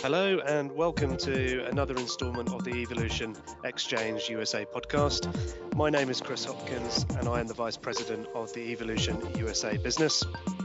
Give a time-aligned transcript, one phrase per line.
[0.00, 5.26] Hello, and welcome to another instalment of the Evolution Exchange USA podcast.
[5.74, 9.76] My name is Chris Hopkins, and I am the Vice President of the Evolution USA
[9.76, 10.22] business.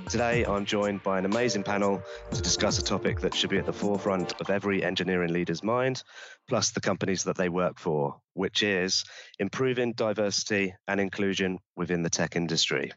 [0.07, 3.65] Today, I'm joined by an amazing panel to discuss a topic that should be at
[3.65, 6.03] the forefront of every engineering leader's mind,
[6.47, 9.03] plus the companies that they work for, which is
[9.39, 12.91] improving diversity and inclusion within the tech industry.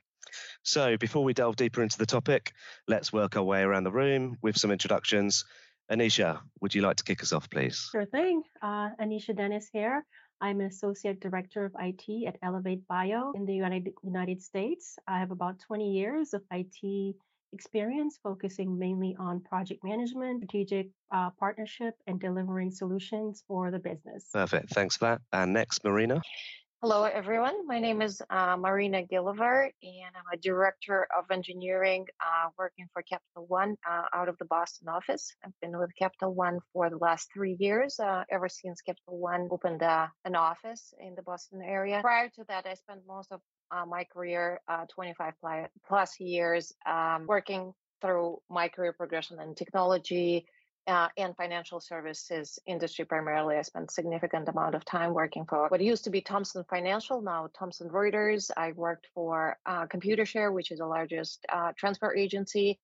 [0.62, 2.52] So, before we delve deeper into the topic,
[2.88, 5.44] let's work our way around the room with some introductions.
[5.90, 7.88] Anesha, would you like to kick us off, please?
[7.92, 8.42] Sure thing.
[8.62, 10.04] Uh, Anesha Dennis here.
[10.40, 14.98] I'm an associate director of IT at ElevateBio in the United, United States.
[15.06, 17.14] I have about 20 years of IT
[17.52, 24.28] experience focusing mainly on project management, strategic uh, partnership, and delivering solutions for the business.
[24.32, 24.70] Perfect.
[24.70, 25.20] Thanks for that.
[25.32, 26.20] And next, Marina.
[26.82, 27.66] Hello, everyone.
[27.66, 33.00] My name is uh, Marina Giliver, and I'm a director of engineering uh, working for
[33.00, 35.34] Capital One uh, out of the Boston office.
[35.42, 39.48] I've been with Capital One for the last three years, uh, ever since Capital One
[39.50, 42.02] opened uh, an office in the Boston area.
[42.02, 44.60] Prior to that, I spent most of uh, my career,
[44.94, 45.32] 25
[45.88, 50.44] plus years, um, working through my career progression in technology,
[50.86, 53.56] uh, and financial services industry primarily.
[53.56, 57.48] I spent significant amount of time working for what used to be Thomson Financial, now
[57.58, 58.50] Thomson Reuters.
[58.56, 62.78] I worked for uh, Computershare, which is the largest uh, transfer agency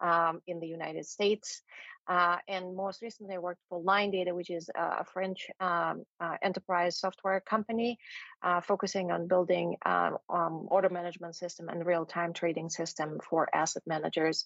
[0.00, 1.62] um, in the United States.
[2.08, 6.98] Uh, and most recently, I worked for Linedata, which is a French um, uh, enterprise
[6.98, 7.98] software company
[8.44, 13.82] uh, focusing on building um, um, order management system and real-time trading system for asset
[13.86, 14.44] managers.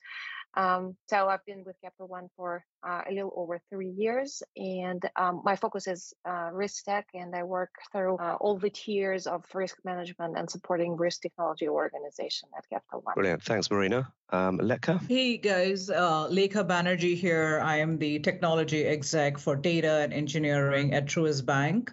[0.54, 5.02] Um, so I've been with Capital One for uh, a little over three years, and
[5.16, 9.26] um, my focus is uh, risk tech, and I work through uh, all the tiers
[9.26, 13.14] of risk management and supporting risk technology organization at Capital One.
[13.14, 14.12] Brilliant, thanks, Marina.
[14.32, 15.00] Um, Lekha.
[15.08, 17.60] Hey guys, uh, Lekha Banerjee here.
[17.64, 21.92] I am the technology exec for data and engineering at Truist Bank.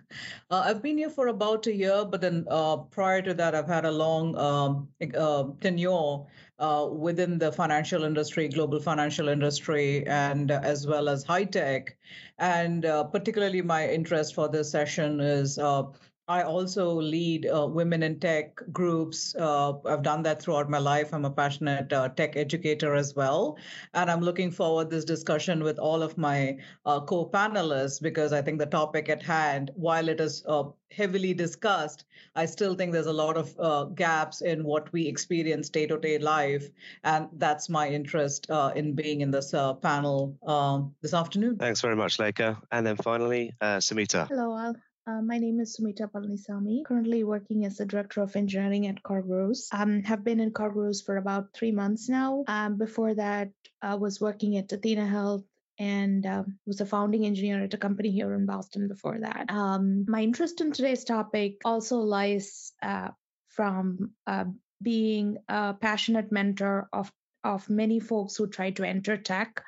[0.52, 3.67] Uh, I've been here for about a year, but then uh, prior to that, I've
[3.67, 6.26] had a long um, uh, tenure
[6.60, 11.95] uh, within the financial industry, global financial industry, and uh, as well as high tech.
[12.40, 15.84] And uh, particularly, my interest for this session is uh,
[16.30, 19.33] I also lead uh, women in tech groups.
[19.33, 21.14] Uh, I've done that throughout my life.
[21.14, 23.58] I'm a passionate uh, tech educator as well,
[23.93, 28.42] and I'm looking forward to this discussion with all of my uh, co-panelists because I
[28.42, 32.04] think the topic at hand, while it is uh, heavily discussed,
[32.36, 36.67] I still think there's a lot of uh, gaps in what we experience day-to-day life,
[37.05, 39.52] and that's my interest in being in this
[39.82, 41.58] panel um, this afternoon.
[41.58, 42.58] Thanks very much, Lekha.
[42.70, 44.27] And then finally, Sumita.
[44.27, 44.76] Hello, all.
[45.08, 49.70] Uh, my name is Sumita Palanisamy, currently working as the Director of Engineering at CarGurus.
[49.72, 52.44] Um, have been in CarGurus for about three months now.
[52.45, 53.52] Um, before that,
[53.82, 55.46] I was working at Athena Health
[55.80, 59.46] and uh, was a founding engineer at a company here in Boston before that.
[59.50, 63.12] Um, my interest in today's topic also lies uh,
[63.48, 64.44] from uh,
[64.82, 67.10] being a passionate mentor of
[67.46, 69.64] of many folks who try to enter tech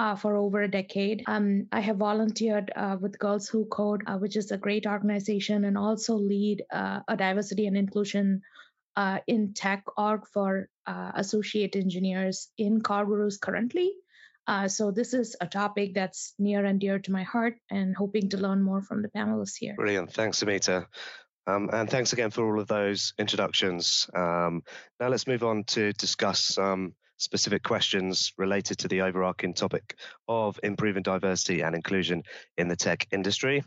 [0.00, 1.22] uh, for over a decade.
[1.26, 5.66] Um, I have volunteered uh, with Girls Who Code, uh, which is a great organization,
[5.66, 8.40] and also lead uh, a diversity and inclusion
[8.96, 13.92] uh, in tech org for uh, associate engineers in CarGurus currently.
[14.66, 18.38] so this is a topic that's near and dear to my heart, and hoping to
[18.38, 19.74] learn more from the panelists here.
[19.76, 20.88] Brilliant, thanks, Amita.
[21.46, 24.08] Um, and thanks again for all of those introductions.
[24.14, 24.62] Um,
[24.98, 30.58] now let's move on to discuss some specific questions related to the overarching topic of
[30.62, 32.22] improving diversity and inclusion
[32.56, 33.62] in the tech industry.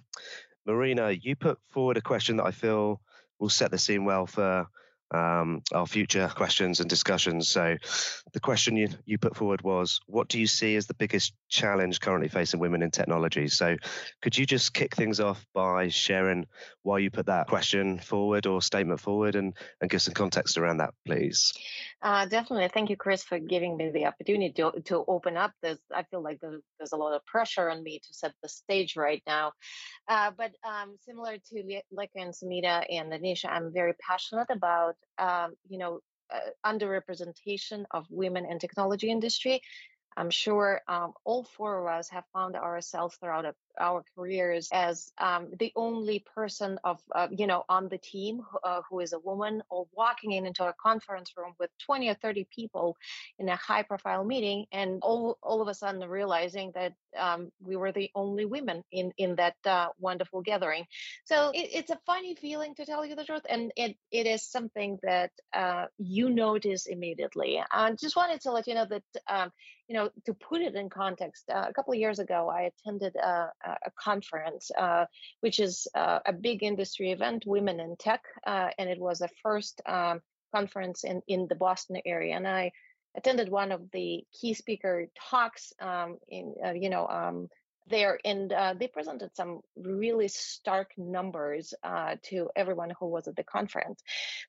[0.65, 2.99] Marina, you put forward a question that I feel
[3.39, 4.67] will set the scene well for
[5.13, 7.47] um, our future questions and discussions.
[7.47, 7.77] So,
[8.33, 11.99] the question you, you put forward was What do you see as the biggest challenge
[11.99, 13.47] currently facing women in technology?
[13.47, 13.75] So,
[14.21, 16.47] could you just kick things off by sharing
[16.81, 20.77] why you put that question forward or statement forward and, and give some context around
[20.77, 21.53] that, please?
[22.03, 22.67] Uh, definitely.
[22.67, 25.79] Thank you, Chris, for giving me the opportunity to, to open up this.
[25.95, 28.97] I feel like there's, there's a lot of pressure on me to set the stage
[28.97, 29.53] right now.
[30.09, 35.53] Uh, but um, similar to Lekha and Sumita and Anesha, I'm very passionate about um,
[35.69, 36.01] you know,
[36.33, 36.39] uh,
[36.69, 39.61] underrepresentation of women in technology industry.
[40.17, 45.11] I'm sure um, all four of us have found ourselves throughout a, our careers as
[45.17, 49.19] um, the only person of uh, you know on the team uh, who is a
[49.19, 52.95] woman or walking in into a conference room with 20 or 30 people
[53.39, 57.75] in a high profile meeting and all, all of a sudden realizing that um, we
[57.75, 60.85] were the only women in in that uh, wonderful gathering.
[61.25, 64.43] So it, it's a funny feeling to tell you the truth and it, it is
[64.43, 67.61] something that uh, you notice immediately.
[67.71, 69.51] I just wanted to let you know that um,
[69.87, 73.15] you know, to put it in context, uh, a couple of years ago, I attended
[73.15, 75.06] a, a conference, uh,
[75.42, 79.30] which is uh, a big industry event, Women in Tech, uh, and it was a
[79.42, 80.21] first um,
[80.54, 82.36] conference in, in the Boston area.
[82.36, 82.71] And I
[83.15, 87.48] attended one of the key speaker talks um, in, uh, you know, um,
[87.88, 93.36] there and uh, they presented some really stark numbers uh, to everyone who was at
[93.36, 94.01] the conference.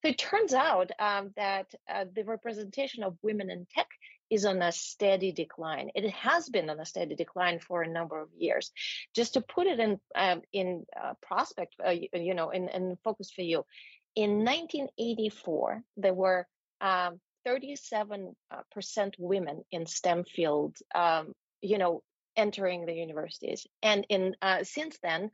[0.02, 3.88] So it turns out um, that uh, the representation of women in tech
[4.34, 5.90] is on a steady decline.
[5.94, 8.72] It has been on a steady decline for a number of years.
[9.14, 13.30] Just to put it in um, in uh, prospect, uh, you know, in, in focus
[13.30, 13.64] for you,
[14.16, 16.46] in 1984 there were
[16.80, 22.02] um, 37 uh, percent women in STEM fields, um, you know,
[22.36, 25.30] entering the universities, and in uh, since then.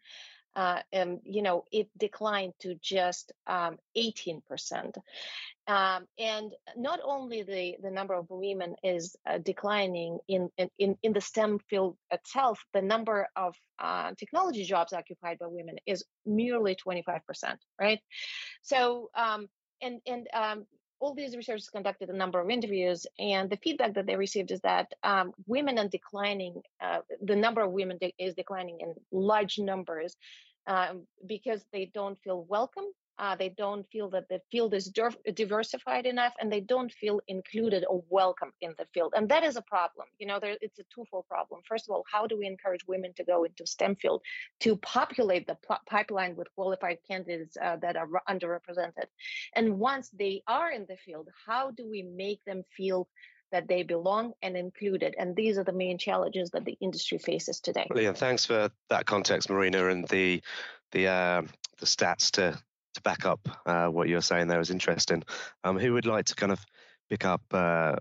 [0.57, 4.97] Uh, um, you know, it declined to just um, 18%.
[5.67, 11.13] Um, and not only the, the number of women is uh, declining in, in, in
[11.13, 16.75] the STEM field itself, the number of uh, technology jobs occupied by women is merely
[16.75, 17.21] 25%,
[17.81, 18.01] right?
[18.63, 19.49] So, um,
[19.81, 20.67] and, and um,
[21.01, 24.61] all these researchers conducted a number of interviews, and the feedback that they received is
[24.61, 29.59] that um, women are declining, uh, the number of women de- is declining in large
[29.59, 30.17] numbers
[30.67, 32.85] um, because they don't feel welcome
[33.21, 34.91] uh, they don't feel that the field is
[35.35, 39.57] diversified enough and they don't feel included or welcome in the field and that is
[39.57, 42.47] a problem you know there, it's a twofold problem first of all how do we
[42.47, 44.23] encourage women to go into stem field
[44.59, 45.57] to populate the
[45.89, 49.07] pipeline with qualified candidates uh, that are underrepresented
[49.55, 53.07] and once they are in the field how do we make them feel
[53.53, 55.13] that they belong and included.
[55.19, 57.85] And these are the main challenges that the industry faces today.
[57.89, 58.17] Brilliant.
[58.17, 60.41] Thanks for that context, Marina, and the
[60.93, 61.43] the uh,
[61.79, 62.57] the stats to
[62.95, 65.23] to back up uh, what you're saying there is interesting.
[65.65, 66.65] Um, who would like to kind of
[67.09, 67.97] pick up uh,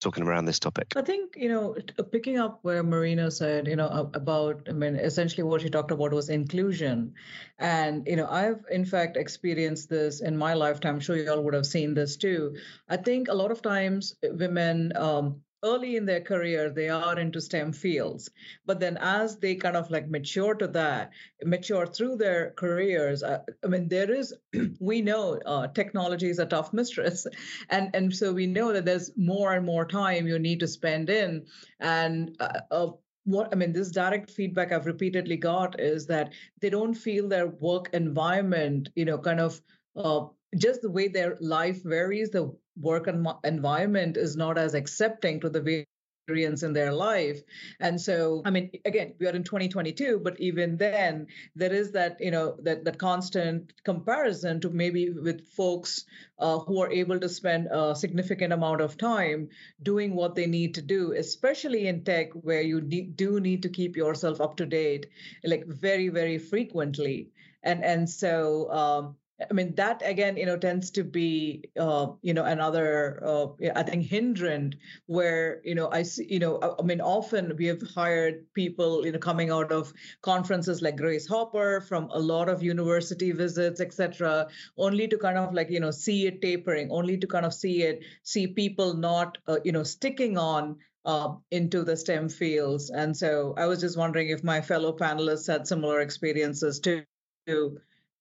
[0.00, 0.92] talking around this topic?
[0.96, 4.96] I think, you know, uh, picking up where Marina said, you know, about, I mean,
[4.96, 7.14] essentially what she talked about was inclusion.
[7.58, 10.96] And, you know, I've in fact experienced this in my lifetime.
[10.96, 12.56] I'm sure you all would have seen this too.
[12.88, 17.40] I think a lot of times women, um, early in their career they are into
[17.40, 18.30] stem fields.
[18.66, 21.10] But then as they kind of like mature to that
[21.44, 24.34] mature through their careers uh, i mean there is
[24.80, 27.26] we know uh, technology is a tough mistress.
[27.70, 31.10] And and so we know that there's more and more time you need to spend
[31.10, 31.46] in.
[31.80, 32.90] And uh, uh
[33.24, 37.46] what I mean, this direct feedback I've repeatedly got is that they don't feel their
[37.46, 39.60] work environment, you know, kind of
[39.96, 40.26] uh,
[40.56, 43.08] just the way their life varies, the work
[43.44, 45.84] environment is not as accepting to the
[46.28, 47.40] variance in their life.
[47.80, 52.16] And so i mean again we are in 2022 but even then there is that
[52.20, 56.04] you know that that constant comparison to maybe with folks
[56.38, 59.48] uh, who are able to spend a significant amount of time
[59.82, 63.68] doing what they need to do especially in tech where you need, do need to
[63.68, 65.06] keep yourself up to date
[65.44, 67.30] like very very frequently.
[67.62, 72.34] And and so um, I mean, that again, you know, tends to be, uh, you
[72.34, 74.76] know, another, uh, I think, hindrance
[75.06, 79.04] where, you know, I see, you know, I, I mean, often we have hired people,
[79.04, 79.92] you know, coming out of
[80.22, 84.46] conferences like Grace Hopper from a lot of university visits, etc.,
[84.78, 87.82] only to kind of like, you know, see it tapering, only to kind of see
[87.82, 92.90] it, see people not, uh, you know, sticking on uh, into the STEM fields.
[92.90, 97.02] And so I was just wondering if my fellow panelists had similar experiences too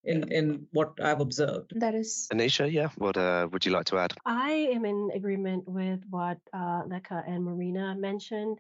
[0.04, 1.74] in in what I've observed.
[1.76, 2.72] That is Anesha.
[2.72, 4.14] Yeah, what uh, would you like to add?
[4.26, 8.60] I am in agreement with what uh, Lekha and Marina mentioned.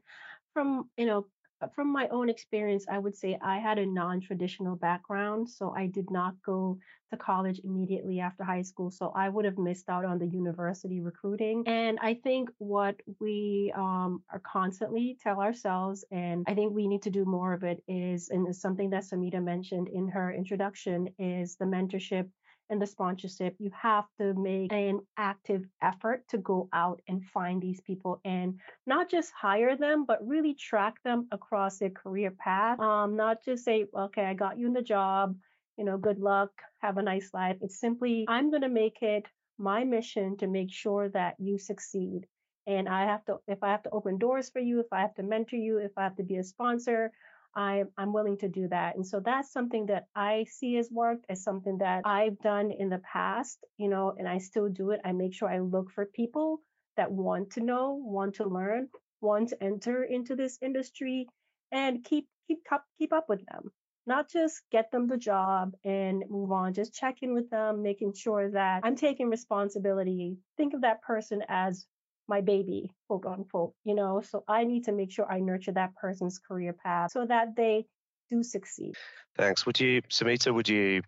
[0.53, 1.25] From you know
[1.73, 5.49] from my own experience, I would say I had a non traditional background.
[5.49, 6.77] So I did not go
[7.11, 8.91] to college immediately after high school.
[8.91, 11.63] So I would have missed out on the university recruiting.
[11.67, 17.03] And I think what we um, are constantly tell ourselves, and I think we need
[17.03, 21.09] to do more of it, is, and is something that Sumita mentioned in her introduction,
[21.19, 22.29] is the mentorship
[22.69, 27.61] and the sponsorship, you have to make an active effort to go out and find
[27.61, 32.79] these people and not just hire them, but really track them across their career path.
[32.79, 35.35] Um, not just say, okay, I got you in the job,
[35.77, 36.51] you know, good luck,
[36.81, 37.57] have a nice life.
[37.61, 39.25] It's simply, I'm going to make it
[39.57, 42.25] my mission to make sure that you succeed.
[42.65, 45.15] And I have to, if I have to open doors for you, if I have
[45.15, 47.11] to mentor you, if I have to be a sponsor,
[47.55, 48.95] I, I'm willing to do that.
[48.95, 52.89] And so that's something that I see as worked as something that I've done in
[52.89, 55.01] the past, you know, and I still do it.
[55.05, 56.59] I make sure I look for people
[56.97, 58.89] that want to know, want to learn,
[59.21, 61.27] want to enter into this industry
[61.71, 63.71] and keep keep up keep up with them.
[64.05, 68.13] Not just get them the job and move on, just check in with them, making
[68.13, 70.37] sure that I'm taking responsibility.
[70.57, 71.85] Think of that person as
[72.27, 74.21] my baby, quote unquote, you know.
[74.21, 77.85] So I need to make sure I nurture that person's career path so that they
[78.29, 78.93] do succeed.
[79.35, 79.65] Thanks.
[79.65, 81.01] Would you, Sumita, would you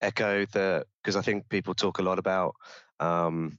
[0.00, 2.54] echo the, because I think people talk a lot about,
[3.00, 3.58] um,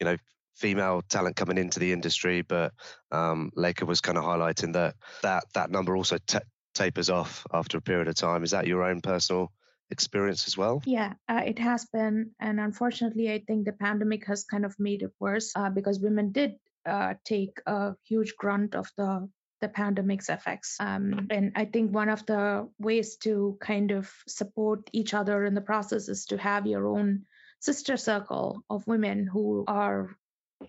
[0.00, 0.16] you know,
[0.56, 2.72] female talent coming into the industry, but
[3.10, 6.38] um, Lekha was kind of highlighting that that that number also t-
[6.74, 8.44] tapers off after a period of time.
[8.44, 9.52] Is that your own personal
[9.90, 10.82] experience as well?
[10.86, 12.32] Yeah, uh, it has been.
[12.40, 16.32] And unfortunately, I think the pandemic has kind of made it worse uh, because women
[16.32, 16.56] did
[16.86, 19.28] uh, take a huge grunt of the
[19.60, 20.76] the pandemic's effects.
[20.80, 25.54] Um, and I think one of the ways to kind of support each other in
[25.54, 27.26] the process is to have your own
[27.60, 30.16] sister circle of women who are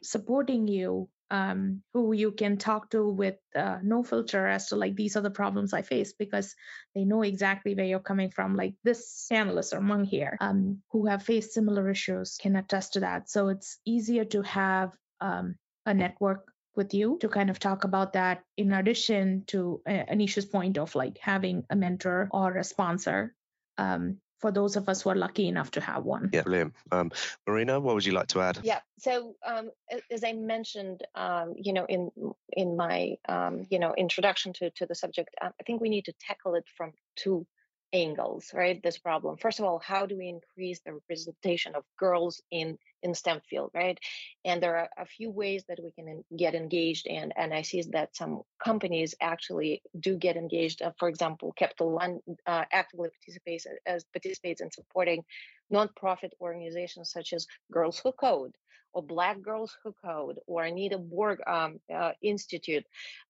[0.03, 4.95] supporting you um, who you can talk to with uh, no filter as to like
[4.95, 6.53] these are the problems I face because
[6.93, 8.55] they know exactly where you're coming from.
[8.55, 13.29] Like this panelist among here um, who have faced similar issues can attest to that.
[13.29, 18.13] So it's easier to have um, a network with you to kind of talk about
[18.13, 23.33] that in addition to uh, Anesha's point of like having a mentor or a sponsor
[23.77, 26.29] um, for those of us who are lucky enough to have one.
[26.33, 26.73] Yeah, brilliant.
[26.91, 27.11] Um,
[27.47, 28.59] Marina, what would you like to add?
[28.63, 28.79] Yeah.
[28.99, 29.69] So um,
[30.11, 32.11] as I mentioned, um, you know, in
[32.51, 36.05] in my um, you know introduction to to the subject, uh, I think we need
[36.05, 37.45] to tackle it from two
[37.93, 38.81] angles, right?
[38.81, 39.37] This problem.
[39.37, 43.71] First of all, how do we increase the representation of girls in in STEM field,
[43.73, 43.99] right?
[44.45, 47.81] And there are a few ways that we can get engaged, and and I see
[47.91, 50.81] that some companies actually do get engaged.
[50.81, 55.23] Uh, for example, Capital One uh, actively participates as participates in supporting
[55.71, 58.53] nonprofit organizations such as Girls Who Code,
[58.93, 62.85] or Black Girls Who Code or Anita Borg um, uh, Institute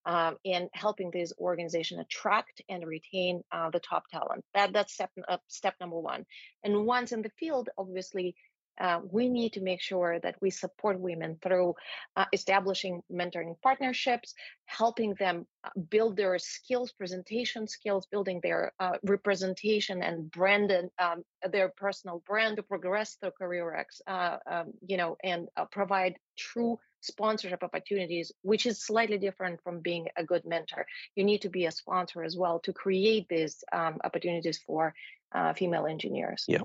[0.05, 4.43] um, in helping these organizations attract and retain uh, the top talent.
[4.53, 6.25] That, that's step, uh, step number one.
[6.63, 8.35] And once in the field, obviously,
[8.81, 11.75] uh, we need to make sure that we support women through
[12.17, 14.33] uh, establishing mentoring partnerships,
[14.65, 20.89] helping them uh, build their skills, presentation skills, building their uh, representation and brand and
[20.97, 26.79] um, their personal brand to progress their career, uh, um, you know, and provide true
[27.01, 30.85] sponsorship opportunities, which is slightly different from being a good mentor.
[31.15, 34.93] You need to be a sponsor as well to create these um, opportunities for
[35.31, 36.45] uh, female engineers.
[36.47, 36.61] Yeah.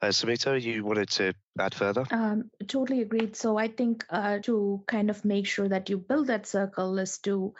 [0.00, 2.04] Uh, Sumita, you wanted to add further?
[2.10, 3.36] Um, totally agreed.
[3.36, 7.18] So I think uh, to kind of make sure that you build that circle is
[7.18, 7.54] to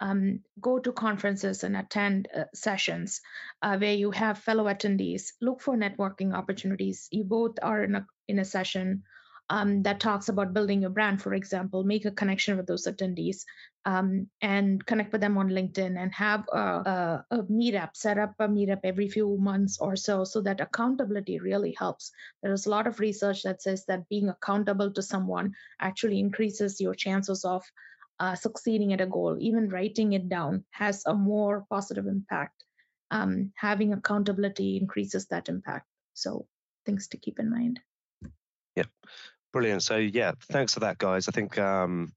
[0.00, 3.20] um, go to conferences and attend uh, sessions
[3.62, 5.32] uh, where you have fellow attendees.
[5.40, 7.08] Look for networking opportunities.
[7.10, 9.04] You both are in a in a session
[9.50, 13.44] um, that talks about building your brand, for example, make a connection with those attendees
[13.84, 18.34] um, and connect with them on LinkedIn and have a, a, a, meetup, set up
[18.38, 22.10] a meetup every few months or so, so that accountability really helps.
[22.42, 26.94] There's a lot of research that says that being accountable to someone actually increases your
[26.94, 27.62] chances of
[28.20, 29.36] uh, succeeding at a goal.
[29.38, 32.64] Even writing it down has a more positive impact.
[33.10, 35.86] Um, having accountability increases that impact.
[36.14, 36.46] So,
[36.86, 37.80] things to keep in mind.
[38.74, 38.84] Yeah,
[39.54, 39.84] brilliant.
[39.84, 41.28] So, yeah, thanks for that, guys.
[41.28, 42.12] I think um,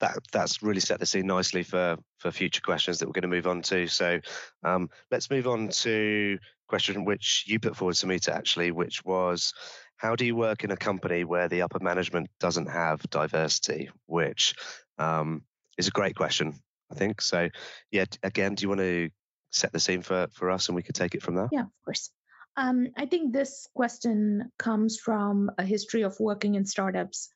[0.00, 3.36] that that's really set the scene nicely for for future questions that we're going to
[3.36, 3.86] move on to.
[3.86, 4.18] So
[4.64, 9.52] um, let's move on to question which you put forward, Sumita, actually, which was
[9.96, 13.90] how do you work in a company where the upper management doesn't have diversity?
[14.06, 14.54] Which
[14.98, 15.42] um,
[15.76, 16.54] is a great question,
[16.90, 17.20] I think.
[17.20, 17.50] So
[17.90, 19.10] yeah, again, do you want to
[19.50, 21.48] set the scene for for us, and we could take it from there?
[21.52, 22.10] Yeah, of course.
[22.56, 27.30] Um, I think this question comes from a history of working in startups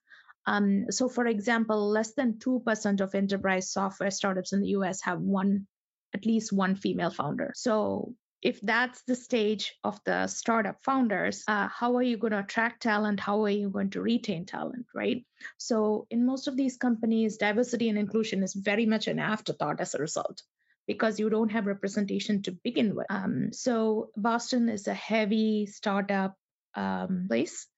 [0.49, 5.21] um, so, for example, less than 2% of enterprise software startups in the US have
[5.21, 5.67] one,
[6.15, 7.53] at least one female founder.
[7.55, 12.39] So, if that's the stage of the startup founders, uh, how are you going to
[12.39, 13.21] attract talent?
[13.21, 15.27] How are you going to retain talent, right?
[15.59, 19.95] So, in most of these companies, diversity and inclusion is very much an afterthought as
[19.95, 20.43] a result
[20.89, 23.07] because you don't have representation to begin with.
[23.09, 26.35] Um, so, Boston is a heavy startup
[26.75, 27.69] um, place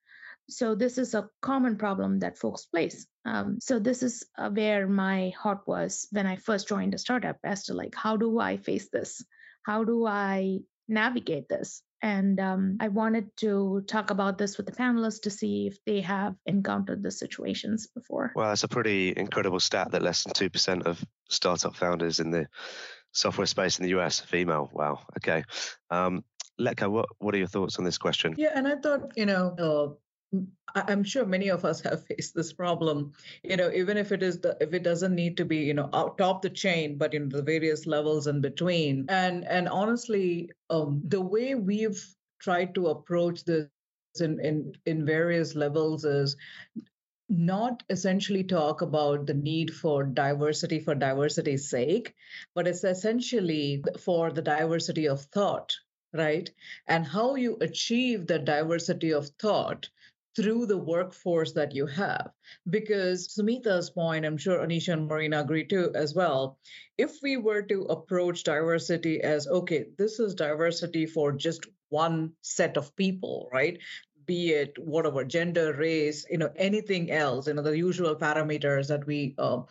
[0.51, 3.07] so this is a common problem that folks face.
[3.25, 7.39] Um, so this is uh, where my heart was when I first joined a startup
[7.45, 9.25] as to like, how do I face this?
[9.63, 11.83] How do I navigate this?
[12.03, 16.01] And um, I wanted to talk about this with the panelists to see if they
[16.01, 18.33] have encountered the situations before.
[18.35, 22.49] Well, it's a pretty incredible stat that less than 2% of startup founders in the
[23.13, 24.71] software space in the US, female.
[24.73, 25.01] Wow.
[25.19, 25.45] Okay.
[25.91, 26.25] Um,
[26.61, 28.35] Lekha, what, what are your thoughts on this question?
[28.37, 29.97] Yeah, and I thought, you know,
[30.35, 30.39] uh,
[30.75, 33.13] I'm sure many of us have faced this problem.
[33.43, 35.89] You know, even if it is the if it doesn't need to be you know
[35.93, 39.07] out top the chain, but in the various levels in between.
[39.09, 42.05] And and honestly, um, the way we've
[42.41, 43.69] tried to approach this
[44.21, 46.37] in in in various levels is
[47.31, 52.15] not essentially talk about the need for diversity for diversity's sake,
[52.55, 55.73] but it's essentially for the diversity of thought,
[56.13, 56.51] right?
[56.89, 59.89] And how you achieve the diversity of thought
[60.37, 62.31] through the workforce that you have.
[62.69, 66.59] Because Sumita's point, I'm sure Anesha and Marina agree too as well.
[66.99, 72.77] If we were to approach diversity as, okay, this is diversity for just one set
[72.77, 73.79] of people, right?
[74.31, 79.07] Be it whatever gender, race, you know, anything else, you know, the usual parameters that
[79.07, 79.63] we uh,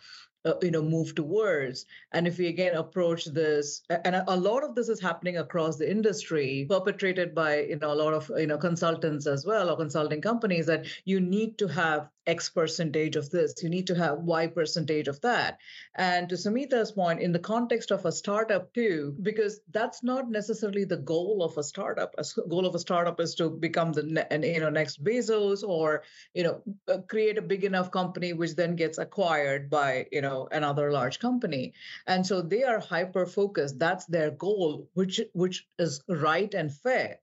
[0.44, 4.64] uh, you know move towards and if we again approach this and a, a, lot
[4.64, 8.46] of this is happening across the industry perpetrated by you know a lot of you
[8.46, 13.28] know consultants as well or consulting companies that you need to have X percentage of
[13.30, 15.58] this, you need to have Y percentage of that.
[15.96, 20.84] And to Sumita's point, in the context of a startup too, because that's not necessarily
[20.84, 22.14] the goal of a startup.
[22.18, 24.04] A goal of a startup is to become the
[24.42, 26.04] you know next Bezos or
[26.34, 30.29] you know uh, create a big enough company which then gets acquired by you know
[30.52, 31.72] another large company.
[32.06, 33.78] And so they are hyper focused.
[33.78, 37.18] That's their goal, which which is right and fair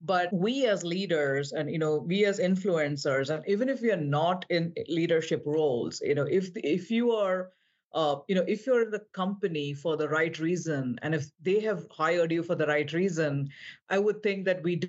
[0.00, 3.96] but we as leaders and you know we as influencers and even if we are
[3.96, 7.50] not in leadership roles you know if if you are
[7.94, 11.60] uh, you know if you're in the company for the right reason and if they
[11.60, 13.48] have hired you for the right reason
[13.90, 14.88] i would think that we do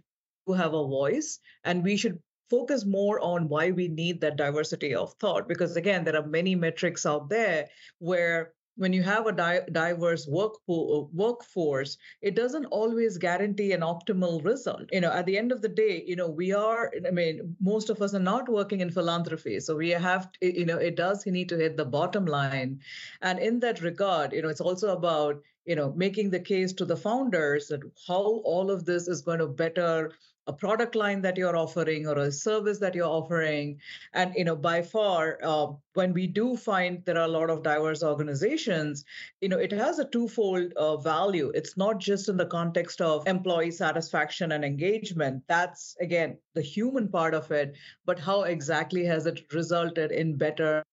[0.55, 2.19] have a voice and we should
[2.49, 6.55] focus more on why we need that diversity of thought because again there are many
[6.55, 7.67] metrics out there
[7.99, 13.71] where when you have a di- diverse work pool, uh, workforce, it doesn't always guarantee
[13.71, 14.89] an optimal result.
[14.91, 16.91] You know, at the end of the day, you know, we are.
[17.05, 20.31] I mean, most of us are not working in philanthropy, so we have.
[20.31, 22.79] To, you know, it does need to hit the bottom line,
[23.21, 26.85] and in that regard, you know, it's also about you know making the case to
[26.85, 30.11] the founders that how all of this is going to better
[30.47, 33.79] a product line that you're offering or a service that you're offering.
[34.13, 37.63] And you know by far uh, when we do find there are a lot of
[37.63, 39.05] diverse organizations
[39.41, 41.51] you know it has a twofold uh, value.
[41.55, 45.43] It's not just in the context of employee satisfaction and engagement.
[45.47, 50.83] That's again the human part of it but how exactly has it resulted in better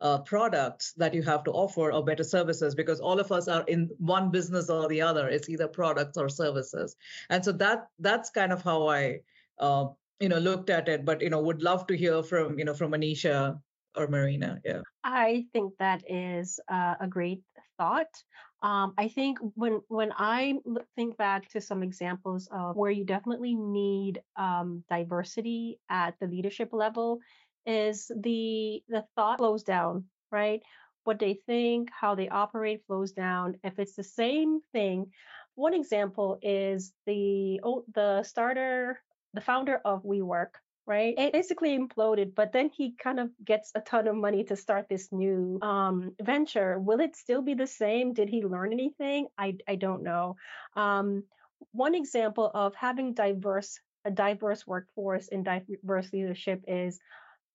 [0.00, 3.64] uh, products that you have to offer or better services because all of us are
[3.66, 5.28] in one business or the other.
[5.28, 6.96] It's either products or services.
[7.30, 9.20] And so that that's kind of how i
[9.58, 9.86] uh,
[10.20, 12.74] you know looked at it but you know would love to hear from you know
[12.74, 13.58] from anesha
[13.96, 14.60] or marina.
[14.64, 14.82] Yeah.
[15.04, 17.42] I think that is uh, a great
[17.78, 18.22] thought.
[18.60, 20.54] Um, I think when when I
[20.96, 26.70] think back to some examples of where you definitely need um, diversity at the leadership
[26.72, 27.20] level,
[27.68, 30.62] is the the thought flows down, right?
[31.04, 33.56] What they think, how they operate flows down.
[33.62, 35.12] If it's the same thing,
[35.54, 39.00] one example is the oh, the starter,
[39.34, 40.54] the founder of WeWork,
[40.86, 41.14] right?
[41.18, 44.86] It basically imploded, but then he kind of gets a ton of money to start
[44.88, 46.78] this new um, venture.
[46.78, 48.14] Will it still be the same?
[48.14, 49.28] Did he learn anything?
[49.36, 50.36] I I don't know.
[50.74, 51.24] Um,
[51.72, 56.98] one example of having diverse a diverse workforce and diverse leadership is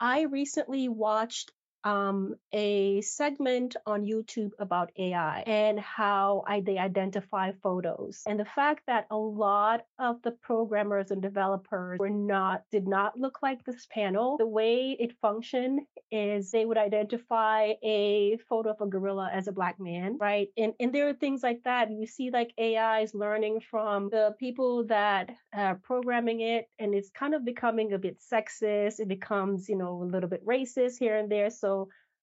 [0.05, 7.51] I recently watched um, a segment on YouTube about AI and how I, they identify
[7.61, 8.21] photos.
[8.25, 13.19] And the fact that a lot of the programmers and developers were not, did not
[13.19, 14.37] look like this panel.
[14.37, 19.51] The way it functioned is they would identify a photo of a gorilla as a
[19.51, 20.47] black man, right?
[20.57, 21.91] And, and there are things like that.
[21.91, 27.09] You see like AI is learning from the people that are programming it, and it's
[27.09, 28.99] kind of becoming a bit sexist.
[28.99, 31.49] It becomes, you know, a little bit racist here and there.
[31.49, 31.72] So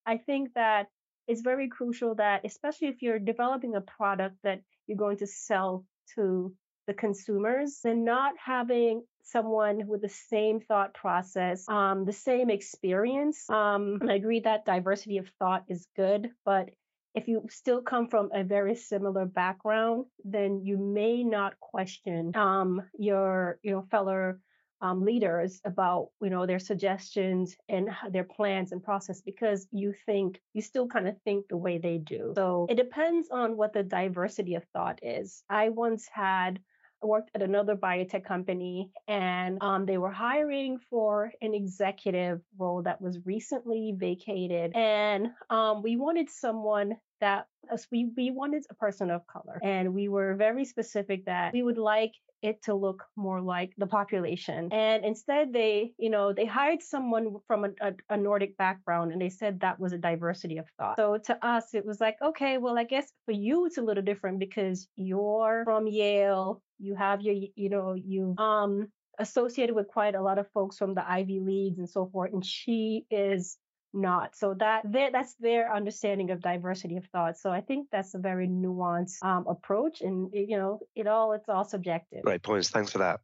[0.06, 0.86] I think that
[1.28, 5.84] it's very crucial that, especially if you're developing a product that you're going to sell
[6.14, 6.52] to
[6.86, 13.48] the consumers, then not having someone with the same thought process, um, the same experience.
[13.48, 16.70] Um, I agree that diversity of thought is good, but
[17.14, 22.82] if you still come from a very similar background, then you may not question um,
[22.98, 24.34] your your fellow
[24.80, 30.40] um, leaders about you know their suggestions and their plans and process because you think
[30.54, 32.32] you still kind of think the way they do.
[32.34, 35.42] So it depends on what the diversity of thought is.
[35.48, 36.60] I once had
[37.02, 42.82] I worked at another biotech company and um, they were hiring for an executive role
[42.82, 44.72] that was recently vacated.
[44.74, 49.94] And um, we wanted someone that us we we wanted a person of color, and
[49.94, 54.72] we were very specific that we would like it to look more like the population.
[54.72, 59.20] And instead, they, you know, they hired someone from a, a, a, Nordic background and
[59.20, 60.96] they said that was a diversity of thought.
[60.96, 64.02] So to us, it was like, okay, well, I guess for you, it's a little
[64.02, 68.88] different because you're from Yale, you have your, you know, you, um,
[69.18, 72.32] associated with quite a lot of folks from the Ivy Leagues and so forth.
[72.32, 73.58] And she is
[73.92, 74.36] not.
[74.36, 77.38] So that that's their understanding of diversity of thought.
[77.38, 81.48] So I think that's a very nuanced um, approach, and you know, it all it's
[81.48, 82.22] all subjective.
[82.22, 82.70] Great points.
[82.70, 83.20] Thanks for that,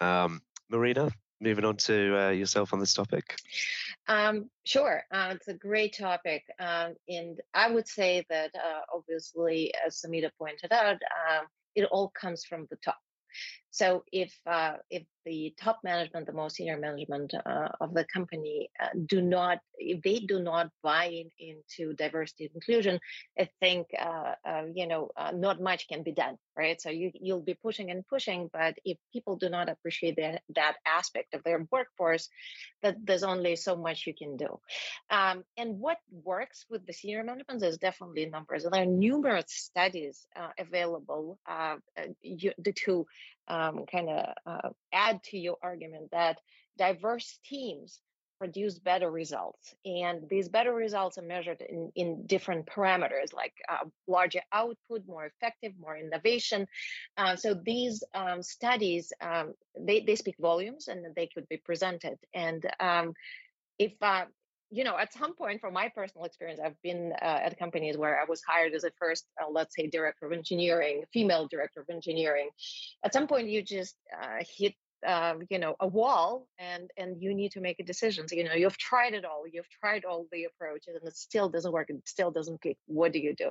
[0.00, 1.10] um, Marina.
[1.40, 3.36] Moving on to uh, yourself on this topic.
[4.08, 9.72] Um, sure, uh, it's a great topic, um, and I would say that uh, obviously,
[9.86, 12.98] as Sumita pointed out, um, it all comes from the top.
[13.76, 18.70] So if uh, if the top management, the most senior management uh, of the company,
[18.82, 22.98] uh, do not, if they do not buy in, into diversity and inclusion,
[23.38, 26.80] I think uh, uh, you know uh, not much can be done, right?
[26.80, 30.76] So you you'll be pushing and pushing, but if people do not appreciate that that
[30.86, 32.30] aspect of their workforce,
[32.82, 34.58] that there's only so much you can do.
[35.10, 38.64] Um, and what works with the senior management is definitely numbers.
[38.64, 40.26] And there are numerous studies
[40.58, 41.38] available
[42.22, 42.52] you,
[42.86, 43.06] to
[43.48, 46.38] um, kind of uh, add to your argument that
[46.78, 48.00] diverse teams
[48.38, 49.74] produce better results.
[49.84, 55.26] And these better results are measured in, in different parameters like uh, larger output, more
[55.26, 56.66] effective, more innovation.
[57.16, 62.18] Uh, so these um, studies, um, they, they speak volumes and they could be presented.
[62.34, 63.14] And um,
[63.78, 64.24] if uh,
[64.70, 68.20] you know, at some point, from my personal experience, I've been uh, at companies where
[68.20, 71.86] I was hired as a first, uh, let's say, director of engineering, female director of
[71.90, 72.48] engineering.
[73.04, 74.74] At some point, you just uh, hit,
[75.06, 78.26] um, you know, a wall, and and you need to make a decision.
[78.26, 81.48] So, you know, you've tried it all, you've tried all the approaches, and it still
[81.48, 81.90] doesn't work.
[81.90, 82.78] It still doesn't click.
[82.86, 83.50] What do you do?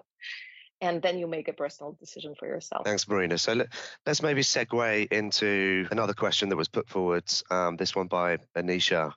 [0.82, 2.84] and then you make a personal decision for yourself.
[2.86, 3.38] Thanks, Marina.
[3.38, 3.67] So let,
[4.06, 9.13] us maybe segue into another question that was put forward, um, this one by Anisha,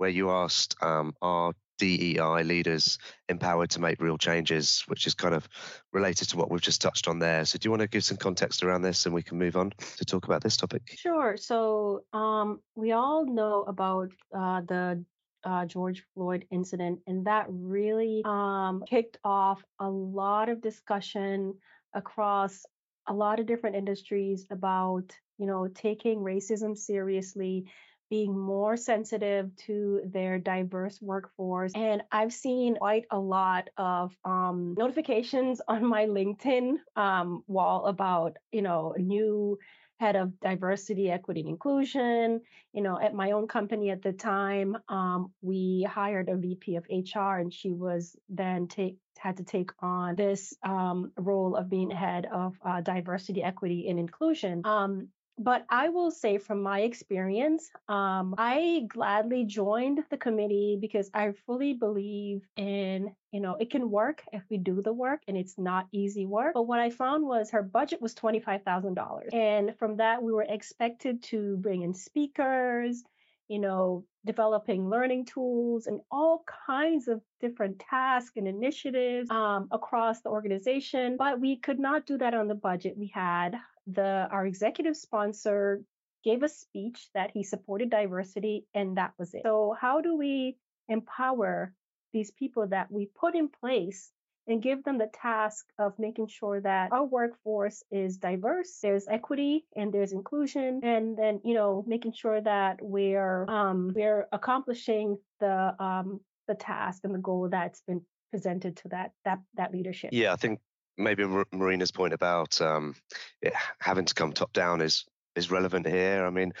[0.00, 5.34] where you asked, um, are DEI leaders empowered to make real changes, which is kind
[5.34, 5.46] of
[5.92, 7.44] related to what we've just touched on there.
[7.44, 9.74] So, do you want to give some context around this and we can move on
[9.98, 10.94] to talk about this topic?
[10.96, 11.36] Sure.
[11.36, 15.04] So, um, we all know about uh, the
[15.44, 21.54] uh, George Floyd incident, and that really um, kicked off a lot of discussion
[21.92, 22.64] across
[23.06, 27.66] a lot of different industries about, you know, taking racism seriously
[28.10, 31.72] being more sensitive to their diverse workforce.
[31.74, 38.36] And I've seen quite a lot of um, notifications on my LinkedIn um, wall about,
[38.50, 39.58] you know, a new
[40.00, 42.40] head of diversity, equity, and inclusion.
[42.72, 46.86] You know, at my own company at the time, um, we hired a VP of
[46.90, 51.90] HR, and she was then take had to take on this um, role of being
[51.90, 54.62] head of uh, diversity, equity, and inclusion.
[54.64, 55.08] Um,
[55.40, 61.32] but I will say from my experience, um, I gladly joined the committee because I
[61.46, 65.56] fully believe in, you know, it can work if we do the work and it's
[65.56, 66.52] not easy work.
[66.52, 69.32] But what I found was her budget was $25,000.
[69.32, 73.02] And from that, we were expected to bring in speakers,
[73.48, 80.20] you know, developing learning tools and all kinds of different tasks and initiatives um, across
[80.20, 81.16] the organization.
[81.16, 85.82] But we could not do that on the budget we had the our executive sponsor
[86.24, 89.42] gave a speech that he supported diversity and that was it.
[89.44, 90.56] So how do we
[90.88, 91.72] empower
[92.12, 94.10] these people that we put in place
[94.46, 99.64] and give them the task of making sure that our workforce is diverse, there's equity
[99.76, 105.74] and there's inclusion, and then you know making sure that we're um, we're accomplishing the
[105.78, 110.10] um, the task and the goal that's been presented to that that that leadership.
[110.12, 110.58] Yeah, I think
[110.96, 112.94] maybe Marina's point about um,
[113.42, 115.04] it having to come top down is
[115.36, 116.24] is relevant here.
[116.24, 116.52] I mean,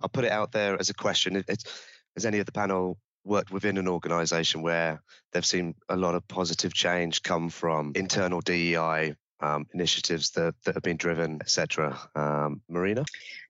[0.00, 1.44] I'll put it out there as a question.
[1.48, 1.64] It's,
[2.14, 6.26] has any of the panel worked within an organization where they've seen a lot of
[6.28, 11.98] positive change come from internal DEI um, initiatives that, that have been driven, etc.
[12.14, 13.04] Um, Marina?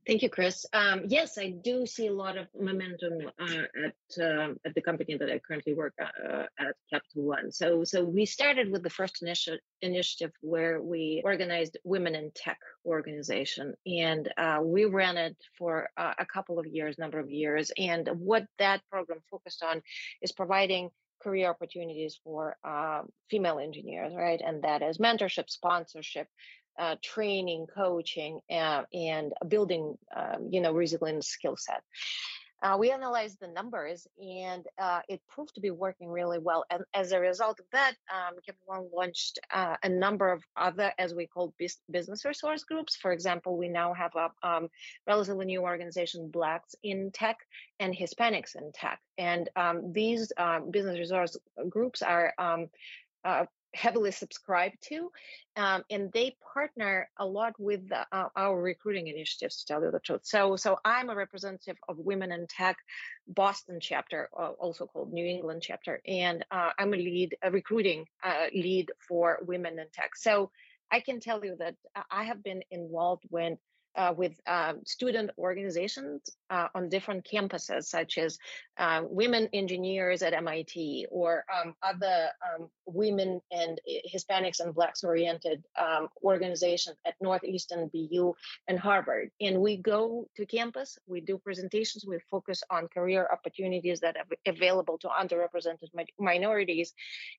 [0.06, 0.64] Thank you, Chris.
[0.72, 5.16] Um, yes, I do see a lot of momentum uh, at uh, at the company
[5.16, 7.50] that I currently work uh, at Capital One.
[7.50, 12.58] So, so we started with the first initi- initiative where we organized Women in Tech
[12.84, 17.72] organization, and uh, we ran it for a couple of years, number of years.
[17.76, 19.82] And what that program focused on
[20.22, 20.90] is providing
[21.20, 24.40] career opportunities for uh, female engineers, right?
[24.44, 26.28] And that is mentorship, sponsorship,
[26.78, 31.82] uh, training, coaching, uh, and building, um, you know, resilient skill set.
[32.62, 36.64] uh, we analyzed the numbers and uh, it proved to be working really well.
[36.70, 40.92] And as a result of that, um, Capital One launched uh, a number of other,
[40.98, 41.54] as we call,
[41.90, 42.96] business resource groups.
[42.96, 44.68] For example, we now have a um,
[45.06, 47.36] relatively new organization, Blacks in Tech
[47.78, 49.00] and Hispanics in Tech.
[49.18, 51.36] And um, these um, business resource
[51.68, 52.32] groups are
[53.24, 53.44] uh,
[53.84, 54.98] heavily subscribed to,
[55.56, 59.56] um, and they partner a lot with the, uh, our recruiting initiatives.
[59.56, 62.76] To tell you the truth, so so I'm a representative of Women in Tech
[63.28, 68.06] Boston chapter, uh, also called New England chapter, and uh, I'm a lead, a recruiting
[68.22, 70.16] uh, lead for Women in Tech.
[70.16, 70.50] So
[70.90, 73.58] I can tell you that uh, I have been involved when
[73.96, 78.38] uh, with um, student organizations uh, on different campuses, such as
[78.78, 83.80] uh, women engineers at MIT or um, other um, women and
[84.14, 88.34] Hispanics and Blacks oriented um, organizations at Northeastern BU
[88.68, 89.30] and Harvard.
[89.40, 94.52] And we go to campus, we do presentations, we focus on career opportunities that are
[94.52, 96.92] available to underrepresented minorities,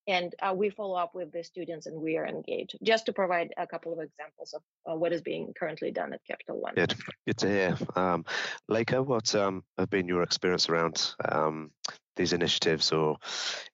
[0.08, 2.78] and uh, we follow up with the students and we are engaged.
[2.84, 6.22] Just to provide a couple of examples of uh, what is being currently done at
[6.48, 6.76] Capital one.
[6.76, 7.78] Good, good to hear.
[7.96, 8.26] Um,
[8.70, 11.72] Lekha, what um, have been your experience around um,
[12.16, 13.18] these initiatives or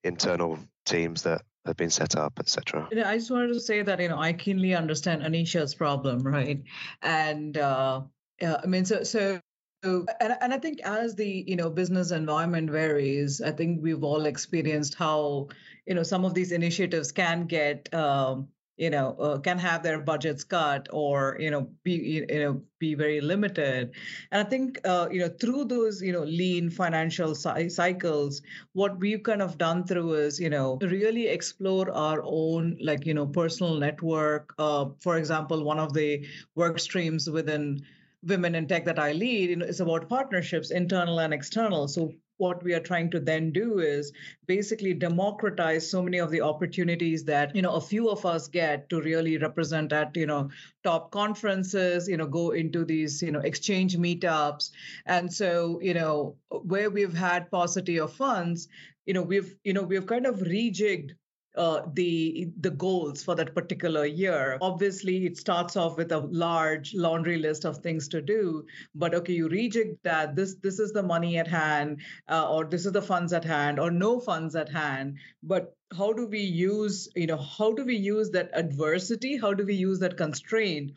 [0.04, 2.90] internal teams that have been set up, etc.
[2.92, 6.62] I just wanted to say that you know I keenly understand Anesha's problem, right?
[7.02, 8.02] And uh,
[8.42, 9.40] yeah, I mean, so so
[9.84, 14.26] and, and I think as the you know business environment varies, I think we've all
[14.26, 15.50] experienced how
[15.86, 20.00] you know some of these initiatives can get um, you know uh, can have their
[20.00, 23.92] budgets cut or you know be you know be very limited
[24.32, 28.42] and i think uh, you know through those you know lean financial cycles
[28.74, 33.14] what we've kind of done through is you know really explore our own like you
[33.14, 37.80] know personal network uh, for example one of the work streams within
[38.24, 41.88] women in tech that I lead you know, is about partnerships, internal and external.
[41.88, 44.12] So what we are trying to then do is
[44.48, 48.90] basically democratize so many of the opportunities that you know a few of us get
[48.90, 50.50] to really represent at you know
[50.84, 54.72] top conferences you know go into these you know exchange meetups.
[55.06, 58.68] And so you know where we've had paucity of funds
[59.06, 61.12] you know we've you know we've kind of rejigged
[61.56, 64.58] uh, the the goals for that particular year.
[64.62, 69.34] Obviously, it starts off with a large laundry list of things to do, but okay,
[69.34, 70.36] you rejig that.
[70.36, 73.80] This this is the money at hand, uh, or this is the funds at hand,
[73.80, 75.18] or no funds at hand.
[75.44, 79.38] But how do we use you know how do we use that adversity?
[79.38, 80.94] How do we use that constraint?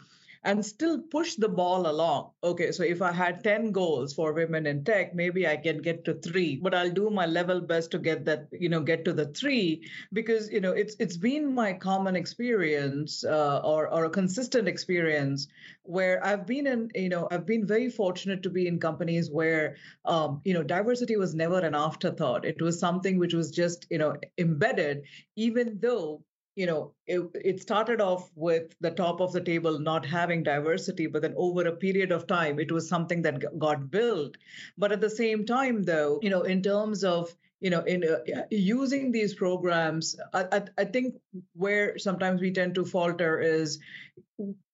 [0.46, 2.30] And still push the ball along.
[2.42, 6.04] Okay, so if I had 10 goals for women in tech, maybe I can get
[6.04, 9.12] to three, but I'll do my level best to get that, you know, get to
[9.12, 9.82] the three
[10.12, 15.48] because, you know, it's it's been my common experience uh, or, or a consistent experience
[15.82, 19.76] where I've been in, you know, I've been very fortunate to be in companies where,
[20.04, 22.44] um, you know, diversity was never an afterthought.
[22.44, 25.02] It was something which was just, you know, embedded,
[25.34, 26.22] even though
[26.56, 31.06] you know, it, it started off with the top of the table not having diversity,
[31.06, 34.36] but then over a period of time, it was something that got built.
[34.78, 38.42] But at the same time, though, you know, in terms of you know in uh,
[38.50, 41.14] using these programs I, I, I, think
[41.54, 43.78] where sometimes we tend to falter is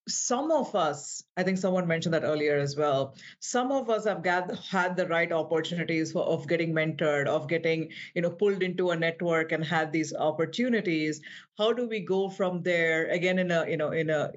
[0.07, 4.21] some of us i think someone mentioned that earlier as well some of us have
[4.21, 8.91] got, had the right opportunities for, of getting mentored of getting you know pulled into
[8.91, 11.21] a network and had these opportunities.
[11.57, 14.31] How do we go from there again in a you know in a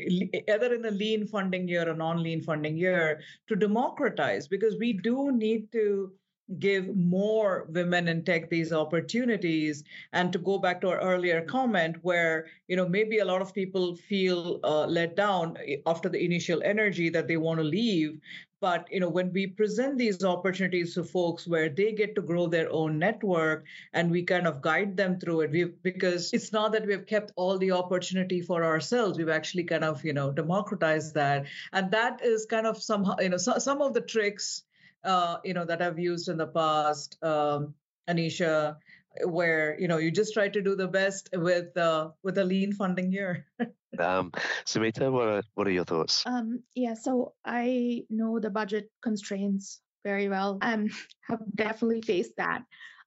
[0.49, 4.47] either in a lean funding year or non-lean funding year to democratize?
[4.47, 6.13] Because we do need to
[6.59, 9.85] give more women in tech these opportunities.
[10.13, 13.55] And to go back to our earlier comment where you know maybe a lot of
[13.55, 18.21] people feel uh, let down eh, after the initial energy that they want to leave.
[18.61, 22.47] But you know when we present these opportunities to folks where they get to grow
[22.47, 26.73] their own network and we kind of guide them through it we because it's not
[26.73, 31.15] that we've kept all the opportunity for ourselves we've actually kind of you know democratized
[31.15, 31.45] that.
[31.73, 34.63] And that is kind of somehow you know so, some of the tricks
[35.07, 37.75] uh, you know that I've used in the past, um,
[38.09, 38.77] Anesha,
[39.25, 42.73] where you know you just try to do the best with uh, with a lean
[42.73, 43.47] funding year.
[43.99, 44.33] um,
[44.67, 46.25] Sumita, what are, what are your thoughts?
[46.27, 50.59] Um, yeah, so I know the budget constraints very well.
[50.61, 50.91] Um,
[51.29, 52.63] have definitely faced that.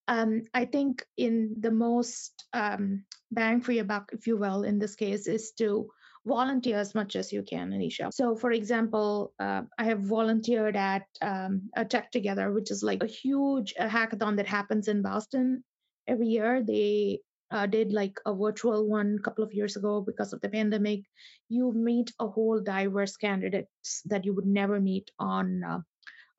[0.07, 4.79] Um, I think in the most um, bang for your buck, if you will, in
[4.79, 5.91] this case, is to
[6.29, 8.13] volunteer as much as you can, Anesha.
[8.13, 13.03] So, for example, uh, I have volunteered at um, a Tech Together, which is like
[13.03, 15.63] a huge uh, hackathon that happens in Boston
[16.07, 16.63] every year.
[16.63, 17.19] They
[17.51, 21.01] uh, did like a virtual one a couple of years ago because of the pandemic.
[21.49, 25.79] You meet a whole diverse candidates that you would never meet on uh,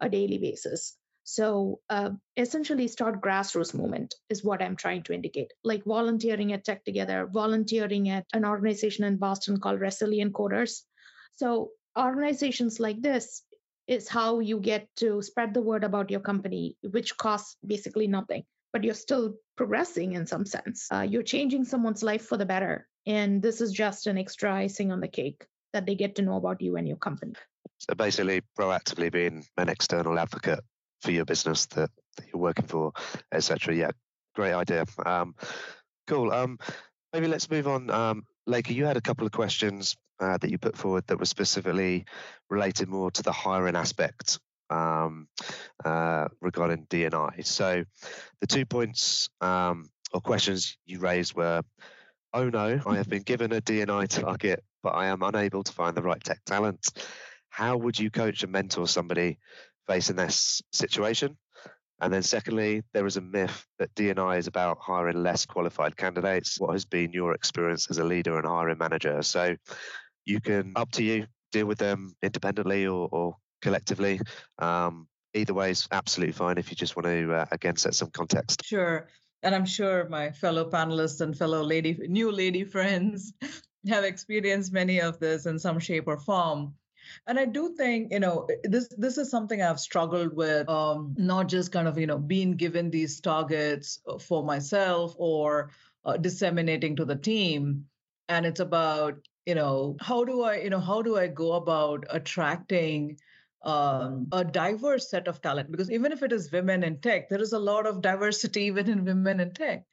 [0.01, 0.97] a daily basis.
[1.33, 5.53] So uh, essentially, start grassroots movement is what I'm trying to indicate.
[5.63, 10.81] Like volunteering at Tech Together, volunteering at an organization in Boston called Resilient Coders.
[11.37, 13.45] So organizations like this
[13.87, 18.43] is how you get to spread the word about your company, which costs basically nothing,
[18.73, 20.89] but you're still progressing in some sense.
[20.93, 22.89] Uh, you're changing someone's life for the better.
[23.07, 26.39] And this is just an extra icing on the cake that they get to know
[26.39, 27.35] about you and your company.
[27.79, 30.65] So basically, proactively being an external advocate
[31.01, 32.93] for your business that, that you're working for,
[33.33, 33.75] etc.
[33.75, 33.91] Yeah,
[34.35, 34.85] great idea.
[35.05, 35.35] Um,
[36.07, 36.33] cool.
[36.33, 36.59] Um,
[37.13, 37.91] maybe let's move on.
[37.91, 41.25] Um, Lekha, you had a couple of questions uh, that you put forward that were
[41.25, 42.05] specifically
[42.49, 44.39] related more to the hiring aspect
[44.71, 45.29] um,
[45.85, 47.45] uh, regarding DNI.
[47.45, 47.85] So
[48.41, 51.63] the two points um, or questions you raised were,
[52.33, 55.97] oh no, I have been given a DNI target, but I am unable to find
[55.97, 56.91] the right tech talent.
[57.49, 59.39] How would you coach and mentor somebody
[59.91, 61.37] facing this situation?
[62.01, 66.59] And then, secondly, there is a myth that DNI is about hiring less qualified candidates.
[66.59, 69.23] What has been your experience as a leader and hiring manager?
[69.23, 69.57] So,
[70.25, 74.21] you can up to you deal with them independently or, or collectively.
[74.59, 78.11] Um, either way is absolutely fine if you just want to uh, again set some
[78.11, 78.65] context.
[78.65, 79.09] Sure,
[79.43, 83.33] and I'm sure my fellow panelists and fellow lady new lady friends
[83.89, 86.75] have experienced many of this in some shape or form
[87.27, 91.49] and i do think you know this this is something i've struggled with um, not
[91.49, 95.71] just kind of you know being given these targets uh, for myself or
[96.05, 97.87] uh, disseminating to the team.
[98.29, 102.05] And it's about you know how do i you know how do i go about
[102.11, 103.19] attracting
[103.63, 105.71] um, a diverse set of talent?
[105.71, 108.89] Because even if it is women in tech there is a lot of diversity even
[108.89, 109.85] in women in tech.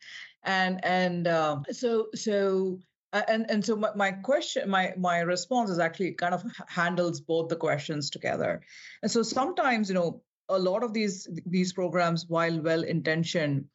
[0.44, 5.70] And and um, so so uh, and and so my, my question my my response
[5.70, 8.62] is actually kind of handles both the questions together.
[9.02, 13.66] And so sometimes you know a lot of these these programs while well intentioned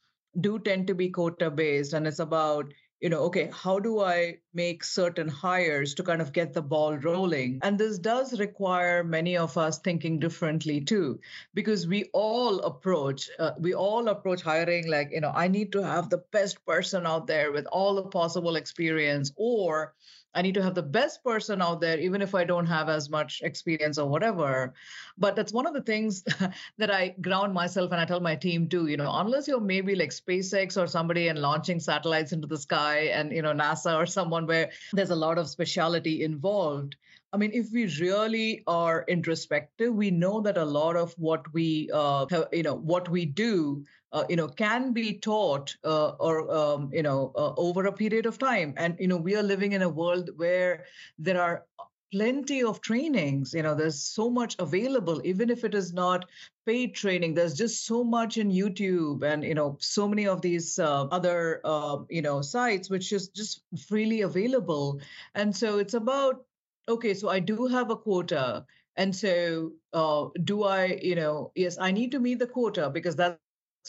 [0.41, 4.39] do tend to be quota based and it's about you know, okay, how do I
[4.55, 7.59] make certain hires to kind of get the ball rolling?
[7.63, 11.19] And this does require many of us thinking differently too,
[11.53, 15.83] because we all approach, uh, we all approach hiring like, you know, I need to
[15.83, 19.95] have the best person out there with all the possible experience, or
[20.35, 23.11] I need to have the best person out there, even if I don't have as
[23.11, 24.73] much experience or whatever.
[25.19, 26.25] But that's one of the things
[26.79, 29.95] that I ground myself and I tell my team too, you know, unless you're maybe
[29.95, 34.07] like SpaceX or somebody and launching satellites into the sky and, you know, NASA or
[34.07, 36.97] someone where there's a lot of speciality involved.
[37.35, 41.89] I mean, if we really are introspective, we know that a lot of what we,
[41.93, 46.51] uh, have, you know, what we do uh, you know can be taught uh, or
[46.55, 48.75] um, you know uh, over a period of time.
[48.77, 50.85] And you know we are living in a world where
[51.19, 51.65] there are
[52.13, 53.55] plenty of trainings.
[53.55, 56.25] You know there's so much available even if it is not
[56.67, 57.35] paid training.
[57.35, 61.61] There's just so much in youtube and you know so many of these uh, other
[61.65, 65.01] uh, you know sites which is just freely available.
[65.35, 66.45] And so it's about
[66.89, 68.67] okay so i do have a quota.
[68.97, 73.17] And so uh, do i you know yes i need to meet the quota because
[73.17, 73.39] that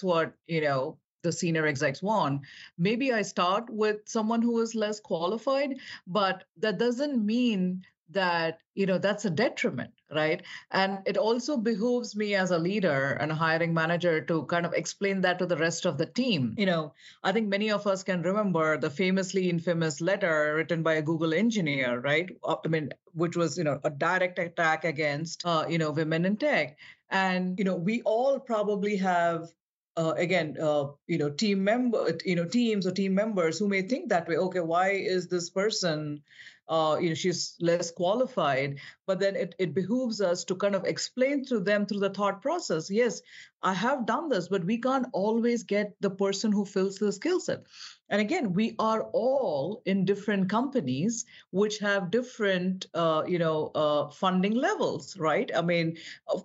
[0.02, 2.42] what you know the senior execs want.
[2.78, 5.78] Maybe i start with someone who is less qualified
[6.08, 10.44] but that doesn't mean that you know that's a detriment right?
[10.70, 14.74] And it also behooves me as a leader and a hiring manager to kind of
[14.74, 16.54] explain that to the rest of the team.
[16.58, 20.94] You know i think many of us can remember the famously infamous letter written by
[20.96, 22.30] a google engineer right?
[22.48, 26.38] I mean which was you know a direct attack against uh, you know women in
[26.38, 26.78] tech.
[27.10, 29.52] And you know we all probably have
[29.98, 33.82] uh, again, uh, you know, team member, you know, teams or team members who may
[33.82, 34.38] think that way.
[34.38, 36.22] Okay, why is this person
[36.70, 40.86] uh, you know she's less qualified but then it, it behooves us to kind of
[40.86, 43.22] explain to them through the thought process yes
[43.62, 47.40] i have done this but we can't always get the person who fills the skill
[47.40, 47.64] set
[48.10, 54.10] and again we are all in different companies which have different uh, you know uh,
[54.10, 55.96] funding levels right i mean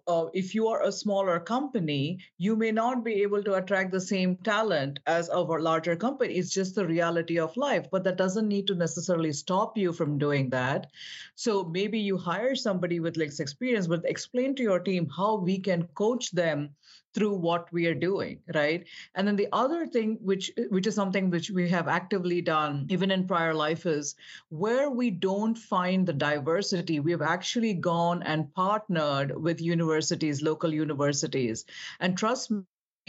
[0.06, 4.00] uh, if you are a smaller company you may not be able to attract the
[4.00, 8.48] same talent as a larger company it's just the reality of life but that doesn't
[8.48, 10.86] need to necessarily stop you from doing that.
[11.34, 15.58] So maybe you hire somebody with less experience, but explain to your team how we
[15.58, 16.70] can coach them
[17.18, 21.30] through what we are doing right and then the other thing which which is something
[21.30, 24.14] which we have actively done even in prior life is
[24.50, 30.72] where we don't find the diversity we have actually gone and partnered with universities local
[30.72, 31.64] universities
[31.98, 32.62] and trust me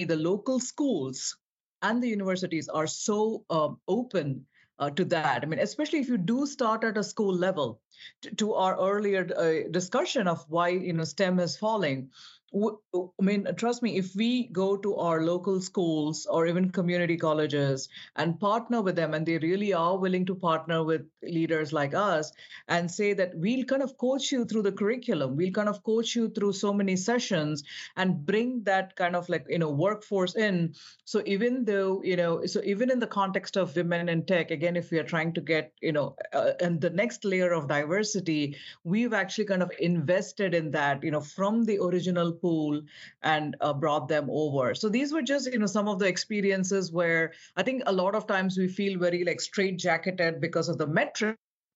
[0.07, 1.37] the local schools
[1.83, 4.45] and the universities are so uh, open
[4.79, 5.43] uh, to that.
[5.43, 7.81] I mean, especially if you do start at a school level,
[8.21, 12.09] to, to our earlier uh, discussion of why you know STEM is falling.
[12.51, 17.89] I mean, trust me, if we go to our local schools or even community colleges
[18.15, 22.31] and partner with them, and they really are willing to partner with leaders like us
[22.67, 26.15] and say that we'll kind of coach you through the curriculum, we'll kind of coach
[26.15, 27.63] you through so many sessions
[27.97, 30.73] and bring that kind of like, you know, workforce in.
[31.05, 34.75] So even though, you know, so even in the context of women in tech, again,
[34.75, 38.57] if we are trying to get, you know, uh, and the next layer of diversity,
[38.83, 42.81] we've actually kind of invested in that, you know, from the original pool
[43.23, 44.75] and uh, brought them over.
[44.75, 48.15] So these were just you know some of the experiences where I think a lot
[48.15, 50.87] of times we feel very like straight jacketed because of the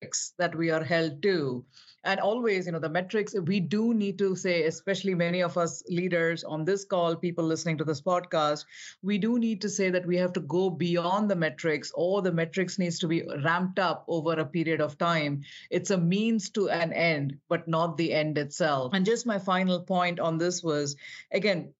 [0.04, 1.64] metrics that we are held to.
[2.06, 5.82] And always you know the metrics we do need to say especially many of us
[5.88, 8.66] leaders on this call people listening to this podcast
[9.01, 11.93] we do need to say that we have to go beyond the metrics.
[11.95, 15.43] Or the metrics needs to be ramped up over a period of time.
[15.70, 18.91] It's a means to an end but not the end itself.
[18.93, 20.97] And just my final point on this was
[21.32, 21.74] again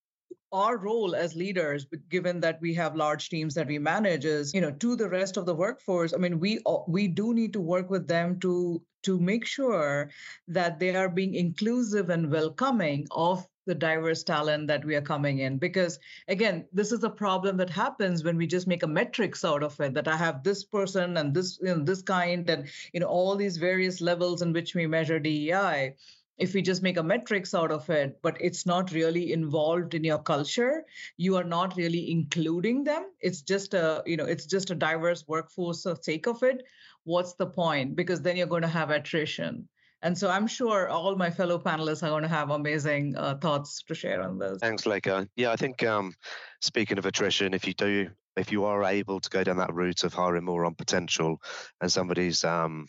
[0.53, 4.61] our role as leaders given that we have large teams that we manage is you
[4.61, 7.89] know to the rest of the workforce i mean we we do need to work
[7.89, 10.09] with them to to make sure
[10.47, 15.39] that they are being inclusive and welcoming of the diverse talent that we are coming
[15.39, 15.57] in.
[15.57, 19.63] Because again this is a problem that happens when we just make a metrics out
[19.63, 22.99] of it that i have this person and this you know this kind and you
[22.99, 25.95] know all these various levels in which we measure dei
[26.38, 30.03] if we just make a metrics out of it but it's not really involved in
[30.03, 30.84] your culture
[31.17, 33.11] you are not really including them.
[33.19, 36.63] It's just a you know it's just a diverse workforce for sake of it.
[37.03, 37.95] What's the point?
[37.95, 39.67] Because then you're going to have attrition.
[40.01, 43.84] And so i'm sure all my fellow panelists are going to have amazing uh, thoughts
[43.84, 44.57] to share on this.
[44.59, 45.29] Thanks Lekha.
[45.38, 46.13] yeah i think um,
[46.59, 50.03] speaking of attrition if you do if you are able to go down that route
[50.03, 51.38] of hiring more on potential
[51.79, 52.88] and somebody's um,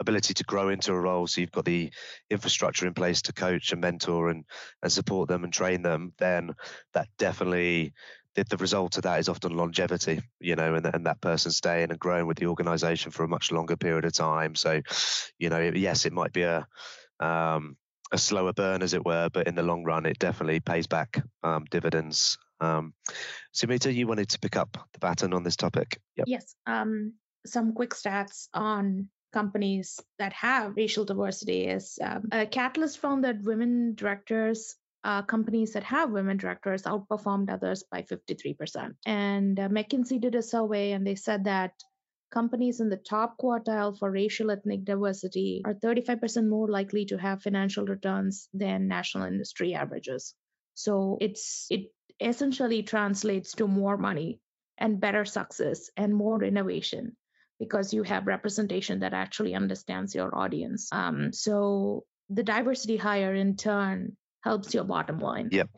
[0.00, 1.90] ability to grow into a role so you've got the
[2.30, 4.44] infrastructure in place to coach and mentor and
[4.82, 6.52] and support them and train them then
[6.94, 7.92] that definitely
[8.34, 11.90] the, the result of that is often longevity you know and, and that person staying
[11.90, 14.80] and growing with the organization for a much longer period of time so
[15.38, 16.66] you know yes it might be a
[17.18, 17.76] um,
[18.12, 21.22] a slower burn as it were but in the long run it definitely pays back
[21.42, 22.94] um, dividends um,
[23.54, 26.00] Sumita, you wanted to pick up the baton on this topic.
[26.16, 26.26] Yep.
[26.28, 26.54] Yes.
[26.66, 27.14] Um,
[27.44, 33.42] some quick stats on companies that have racial diversity is um, a catalyst found that
[33.42, 38.94] women directors uh, companies that have women directors outperformed others by 53%.
[39.04, 41.72] And uh, McKinsey did a survey and they said that
[42.32, 47.42] companies in the top quartile for racial ethnic diversity are 35% more likely to have
[47.42, 50.34] financial returns than national industry averages.
[50.74, 54.40] So it's it essentially translates to more money
[54.78, 57.16] and better success and more innovation
[57.58, 60.88] because you have representation that actually understands your audience.
[60.92, 65.48] Um, so the diversity hire in turn helps your bottom line.
[65.52, 65.70] Yep.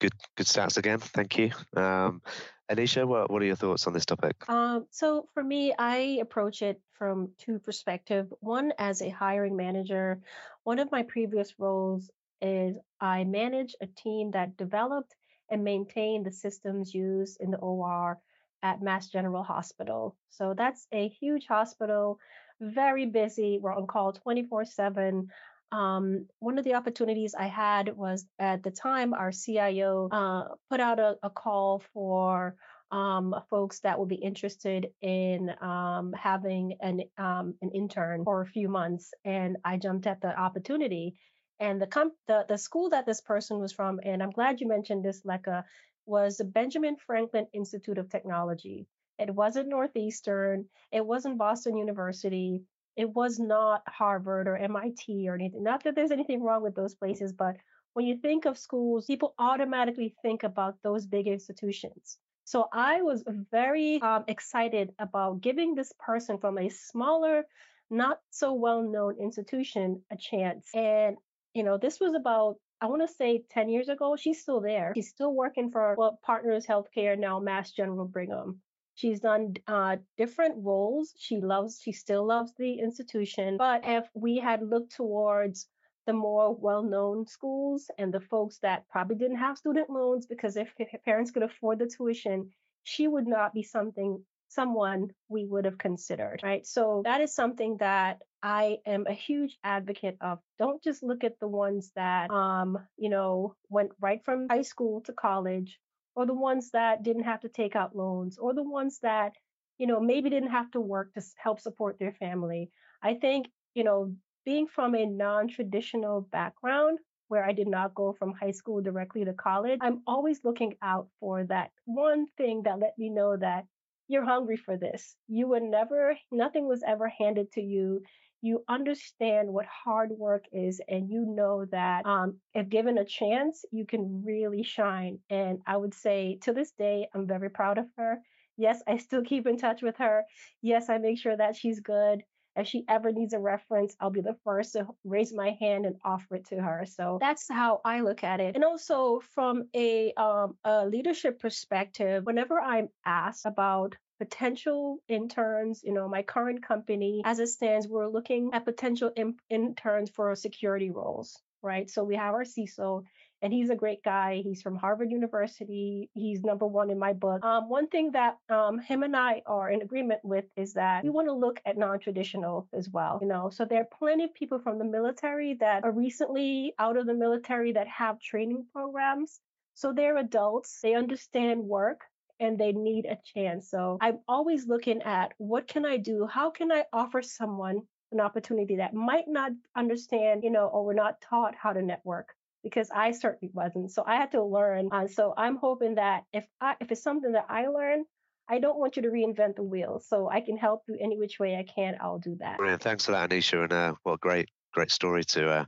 [0.00, 0.98] Good, good stats again.
[0.98, 1.50] Thank you.
[1.76, 2.22] Um,
[2.70, 4.36] Anesha, what, what are your thoughts on this topic?
[4.48, 8.32] Um, so for me, I approach it from two perspectives.
[8.40, 10.20] One, as a hiring manager,
[10.64, 12.10] one of my previous roles
[12.40, 15.14] is I manage a team that developed
[15.50, 18.18] and maintained the systems used in the OR
[18.62, 20.16] at Mass General Hospital.
[20.30, 22.18] So that's a huge hospital,
[22.60, 23.58] very busy.
[23.60, 25.28] We're on call 24 7.
[25.72, 30.80] Um, one of the opportunities I had was at the time our CIO uh, put
[30.80, 32.56] out a, a call for
[32.92, 38.46] um, folks that would be interested in um, having an um, an intern for a
[38.46, 41.14] few months, and I jumped at the opportunity.
[41.58, 44.68] And the, com- the the school that this person was from, and I'm glad you
[44.68, 45.64] mentioned this, Lekha,
[46.06, 48.86] was the Benjamin Franklin Institute of Technology.
[49.18, 52.62] It wasn't Northeastern, it wasn't Boston University,
[52.96, 55.62] it was not Harvard or MIT or anything.
[55.62, 57.56] Not that there's anything wrong with those places, but
[57.94, 62.18] when you think of schools, people automatically think about those big institutions.
[62.44, 67.44] So I was very um, excited about giving this person from a smaller,
[67.90, 70.68] not so well known institution a chance.
[70.74, 71.16] And,
[71.54, 74.92] you know, this was about I want to say 10 years ago, she's still there.
[74.96, 78.60] She's still working for well, Partners Healthcare, now Mass General Brigham.
[78.96, 81.14] She's done uh, different roles.
[81.16, 83.56] She loves, she still loves the institution.
[83.56, 85.68] But if we had looked towards
[86.06, 90.74] the more well-known schools and the folks that probably didn't have student loans because if
[91.04, 92.50] parents could afford the tuition,
[92.82, 96.66] she would not be something someone we would have considered, right?
[96.66, 100.40] So that is something that I am a huge advocate of.
[100.58, 105.00] Don't just look at the ones that, um, you know, went right from high school
[105.02, 105.78] to college,
[106.16, 109.34] or the ones that didn't have to take out loans, or the ones that,
[109.78, 112.70] you know, maybe didn't have to work to help support their family.
[113.02, 114.14] I think, you know,
[114.44, 119.24] being from a non traditional background where I did not go from high school directly
[119.24, 123.66] to college, I'm always looking out for that one thing that let me know that
[124.08, 125.16] you're hungry for this.
[125.28, 128.02] You were never, nothing was ever handed to you.
[128.42, 133.64] You understand what hard work is, and you know that um, if given a chance,
[133.70, 135.20] you can really shine.
[135.30, 138.18] And I would say to this day, I'm very proud of her.
[138.56, 140.24] Yes, I still keep in touch with her.
[140.60, 142.24] Yes, I make sure that she's good.
[142.54, 145.96] If she ever needs a reference, I'll be the first to raise my hand and
[146.04, 146.84] offer it to her.
[146.84, 148.54] So that's how I look at it.
[148.54, 155.92] And also from a, um, a leadership perspective, whenever I'm asked about potential interns, you
[155.92, 160.90] know, my current company, as it stands, we're looking at potential in- interns for security
[160.90, 161.90] roles, right?
[161.90, 163.02] So we have our CISO
[163.42, 164.40] and he's a great guy.
[164.44, 166.08] He's from Harvard University.
[166.14, 167.44] He's number one in my book.
[167.44, 171.10] Um, one thing that um, him and I are in agreement with is that we
[171.10, 173.18] want to look at non-traditional as well.
[173.20, 176.96] You know, so there are plenty of people from the military that are recently out
[176.96, 179.40] of the military that have training programs.
[179.74, 180.78] So they're adults.
[180.80, 182.02] They understand work
[182.42, 183.70] and they need a chance.
[183.70, 186.26] So I'm always looking at what can I do?
[186.26, 190.92] How can I offer someone an opportunity that might not understand, you know, or we're
[190.92, 192.34] not taught how to network?
[192.62, 193.90] because I certainly wasn't.
[193.90, 194.88] So I had to learn.
[194.92, 198.04] Uh, so I'm hoping that if I if it's something that I learn,
[198.48, 200.00] I don't want you to reinvent the wheel.
[200.06, 201.96] So I can help you any which way I can.
[202.00, 202.58] I'll do that.
[202.58, 202.82] Brilliant.
[202.82, 203.64] Thanks for that, Anesha.
[203.64, 205.64] And uh, what a great great story to uh,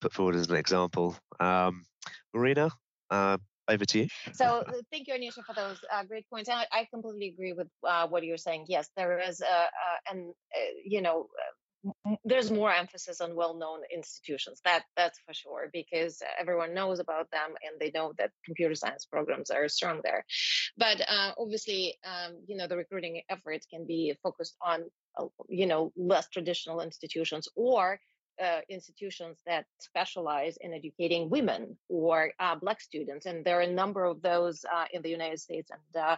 [0.00, 1.16] put forward as an example.
[1.38, 1.84] Um,
[2.34, 2.70] Marina,
[3.10, 3.38] uh,
[3.68, 4.08] over to you.
[4.32, 6.48] So uh, thank you, Anesha, for those uh, great points.
[6.48, 8.66] I, I completely agree with uh, what you're saying.
[8.68, 10.32] Yes, there is, uh, uh, and
[10.84, 11.28] you know,
[12.24, 17.50] there's more emphasis on well-known institutions that that's for sure because everyone knows about them
[17.62, 20.24] and they know that computer science programs are strong there
[20.76, 24.82] but uh, obviously um, you know the recruiting efforts can be focused on
[25.18, 28.00] uh, you know less traditional institutions or
[28.42, 33.72] uh, institutions that specialize in educating women or uh, black students and there are a
[33.72, 36.16] number of those uh, in the united states and uh,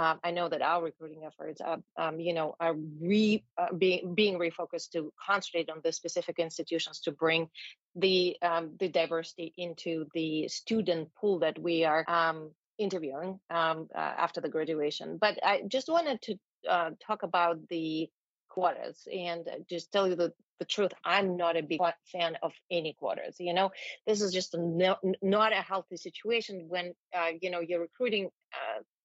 [0.00, 1.60] um, i know that our recruiting efforts
[1.96, 7.00] um, you know are re uh, being being refocused to concentrate on the specific institutions
[7.00, 7.48] to bring
[7.94, 13.98] the um, the diversity into the student pool that we are um, interviewing um, uh,
[13.98, 15.18] after the graduation.
[15.18, 16.38] But i just wanted to
[16.68, 18.08] uh, talk about the
[18.56, 21.80] quotas and just tell you the, the truth i'm not a big
[22.10, 23.70] fan of any quarters you know?
[24.06, 28.30] This is just a no, not a healthy situation when uh, you know your recruiting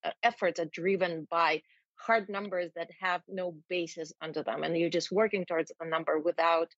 [0.04, 1.62] uh, efforts are driven by
[1.96, 6.18] hard numbers that have no basis under them and you're just working towards a number
[6.18, 6.68] without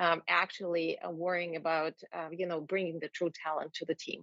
[0.00, 4.22] um, actually uh, worrying about uh, you know bringing the true talent to the team.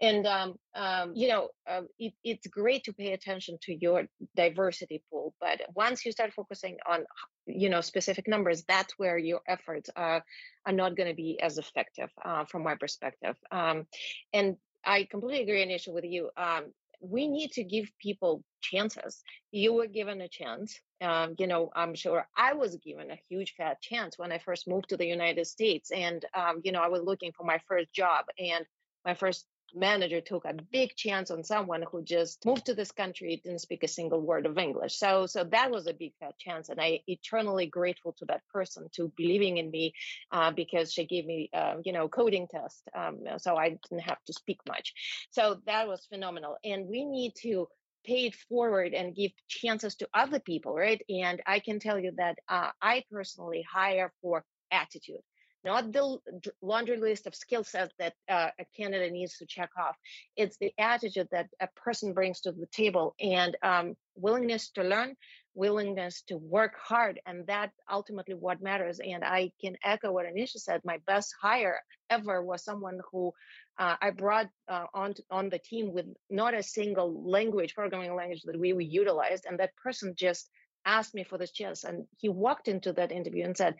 [0.00, 5.02] And um, um, you know uh, it, it's great to pay attention to your diversity
[5.10, 7.04] pool but once you start focusing on
[7.46, 10.22] you know specific numbers that's where your efforts are
[10.66, 13.86] are not going to be as effective uh, from my perspective um,
[14.32, 16.30] and I completely agree, Anesha, with you.
[16.36, 19.22] Um, we need to give people chances.
[19.50, 20.78] You were given a chance.
[21.00, 24.68] Um, you know, I'm sure I was given a huge fat chance when I first
[24.68, 25.90] moved to the United States.
[25.90, 28.66] And, um, you know, I was looking for my first job and
[29.04, 33.40] my first manager took a big chance on someone who just moved to this country
[33.42, 34.96] didn't speak a single word of english.
[34.96, 38.88] So so that was a big fat chance and i eternally grateful to that person
[38.92, 39.94] to believing in me
[40.32, 44.22] uh, because she gave me uh, you know coding test um, so i didn't have
[44.26, 44.94] to speak much.
[45.30, 47.68] So that was phenomenal and we need to
[48.04, 51.02] pay it forward and give chances to other people right?
[51.08, 55.22] And i can tell you that uh, i personally hire for attitude
[55.64, 56.18] not the
[56.62, 59.96] laundry list of skill sets that uh, a candidate needs to check off.
[60.36, 65.16] It's the attitude that a person brings to the table and um, willingness to learn,
[65.54, 67.20] willingness to work hard.
[67.26, 69.00] And that ultimately what matters.
[69.00, 70.80] And I can echo what Anesha said.
[70.84, 73.32] My best hire ever was someone who
[73.78, 78.42] uh, I brought uh, on, on the team with not a single language, programming language
[78.44, 79.44] that we, we utilized.
[79.46, 80.48] And that person just
[80.84, 81.84] asked me for this chance.
[81.84, 83.74] And he walked into that interview and said,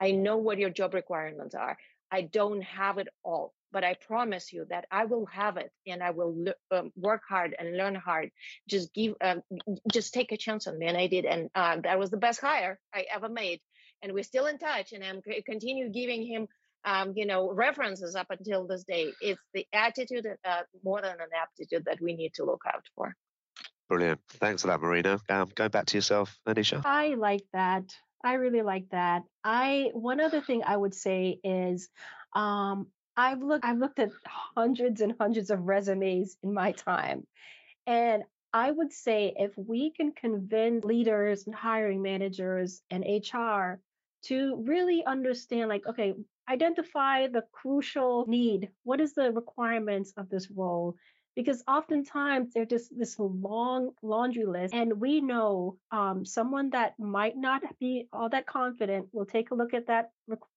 [0.00, 1.76] I know what your job requirements are.
[2.10, 6.02] I don't have it all, but I promise you that I will have it and
[6.02, 8.30] I will um, work hard and learn hard.
[8.68, 9.42] Just give, um,
[9.90, 10.86] just take a chance on me.
[10.86, 11.24] And I did.
[11.24, 13.60] And uh, that was the best hire I ever made.
[14.02, 16.48] And we're still in touch and I'm continue giving him
[16.84, 19.12] um, you know, references up until this day.
[19.20, 23.14] It's the attitude uh, more than an aptitude that we need to look out for.
[23.88, 24.20] Brilliant.
[24.28, 25.20] Thanks for that, Marina.
[25.28, 26.82] Um, going back to yourself, Anesha.
[26.84, 27.84] I like that.
[28.24, 29.22] I really like that.
[29.42, 31.88] I one other thing I would say is
[32.34, 37.26] um, I've looked I've looked at hundreds and hundreds of resumes in my time.
[37.86, 43.80] And I would say if we can convince leaders and hiring managers and HR
[44.24, 46.14] to really understand like okay
[46.48, 50.96] identify the crucial need what is the requirements of this role
[51.34, 57.36] because oftentimes they're just this long laundry list and we know um, someone that might
[57.36, 60.10] not be all that confident will take a look at that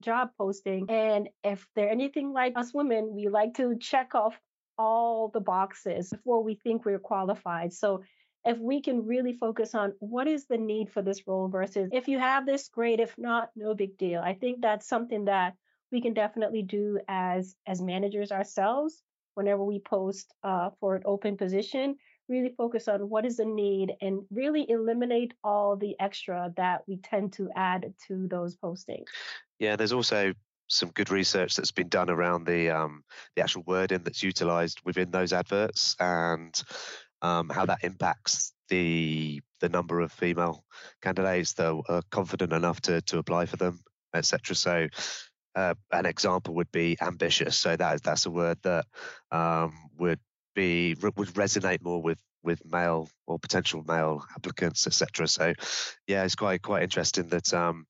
[0.04, 4.38] job posting and if they're anything like us women we like to check off
[4.78, 7.74] all the boxes before we think we're qualified.
[7.74, 8.04] So
[8.44, 12.08] if we can really focus on what is the need for this role versus if
[12.08, 13.00] you have this great.
[13.00, 14.22] If not no big deal.
[14.22, 15.54] I think that's something that
[15.92, 19.02] we can definitely do as as managers ourselves
[19.36, 21.96] whenever we post uh, for an open position
[22.28, 26.98] really focus on what is the need and really eliminate all the extra that we
[26.98, 29.06] tend to add to those postings
[29.60, 30.34] yeah there's also
[30.68, 33.04] some good research that's been done around the um,
[33.36, 36.64] the actual wording that's utilized within those adverts and
[37.22, 40.64] um, how that impacts the the number of female
[41.02, 43.80] candidates that are confident enough to to apply for them,
[44.14, 44.56] etc.
[44.56, 44.88] So.
[45.56, 47.58] Uh, an example would be ambitious.
[47.58, 48.86] So that that's a word that
[49.32, 50.20] um, would
[50.54, 55.28] be would resonate more with with male or potential male applicants, etc.
[55.28, 55.54] So,
[56.08, 57.88] yeah, it's quite quite interesting that um,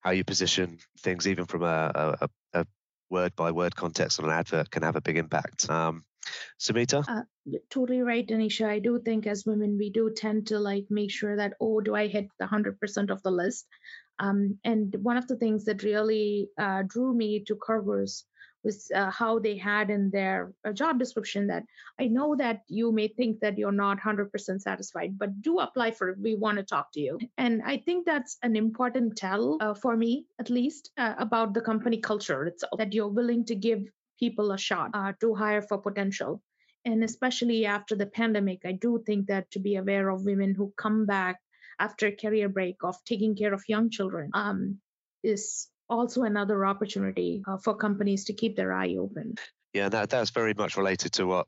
[0.00, 2.66] how you position things, even from a, a, a
[3.10, 5.68] word by word context on an advert, can have a big impact.
[5.70, 6.04] Um,
[6.60, 7.04] Sumita?
[7.08, 7.22] Uh,
[7.70, 8.66] totally right, Anesha.
[8.66, 11.94] I do think as women, we do tend to like make sure that, oh, do
[11.94, 13.66] I hit the 100% of the list?
[14.20, 18.24] Um, and one of the things that really uh, drew me to CarGurus
[18.64, 21.64] was uh, how they had in their uh, job description that
[21.98, 26.10] I know that you may think that you're not 100% satisfied, but do apply for
[26.10, 26.18] it.
[26.20, 27.18] We want to talk to you.
[27.36, 31.60] And I think that's an important tell uh, for me, at least, uh, about the
[31.60, 33.84] company culture itself, that you're willing to give
[34.18, 36.42] people a shot uh, to hire for potential.
[36.84, 40.72] And especially after the pandemic, I do think that to be aware of women who
[40.76, 41.40] come back
[41.78, 44.78] after a career break of taking care of young children um,
[45.22, 49.34] is also another opportunity uh, for companies to keep their eye open.
[49.74, 51.46] Yeah, that that's very much related to what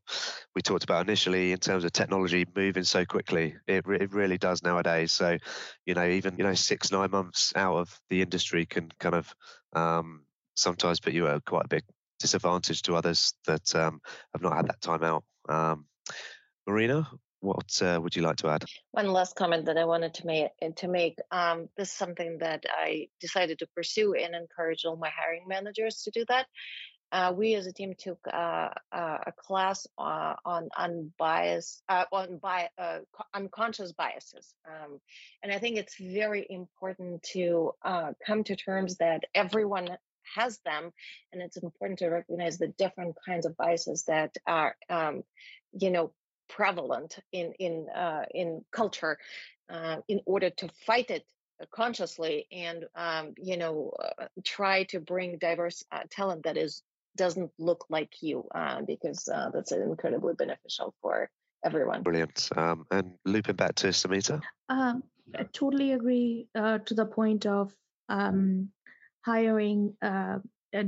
[0.55, 3.57] we talked about initially in terms of technology moving so quickly.
[3.67, 5.13] It it really does nowadays.
[5.13, 5.39] So,
[5.87, 9.35] you know, even you know six nine months out of the industry can kind of
[9.73, 10.25] um,
[10.55, 11.85] sometimes put you at quite a big
[12.19, 14.01] disadvantage to others that um,
[14.35, 15.25] have not had that time out.
[15.49, 15.87] Um,
[16.67, 17.11] Marina,
[17.41, 18.65] what uh, would you like to add?
[18.93, 20.51] One last comment that I wanted to make.
[20.77, 25.11] To make um, this is something that I decided to pursue and encourage all my
[25.11, 26.47] hiring managers to do that.
[27.13, 32.39] Uh, we as a team took uh, uh a class uh, on unbiased, uh, on
[32.39, 32.71] bi-
[33.35, 35.01] unconscious biases, um,
[35.43, 37.73] and I think it's very important to
[38.27, 39.89] come to terms that everyone
[40.37, 40.93] has them
[41.33, 45.23] and it's important to recognize the different kinds of biases that are um,
[45.73, 46.13] you know
[46.51, 49.17] prevalent in in uh, in culture
[49.71, 51.25] uh, in order to fight it
[51.71, 56.83] consciously and um, you know uh, try to bring diverse uh, talent that is
[57.17, 61.29] doesn't look like you uh, because uh, that's incredibly beneficial for
[61.65, 62.03] everyone.
[62.03, 64.41] Brilliant um, and looping back to sumita.
[64.69, 65.03] Um,
[65.39, 67.73] i totally agree to the point of
[68.09, 68.71] um,
[69.25, 69.95] hiring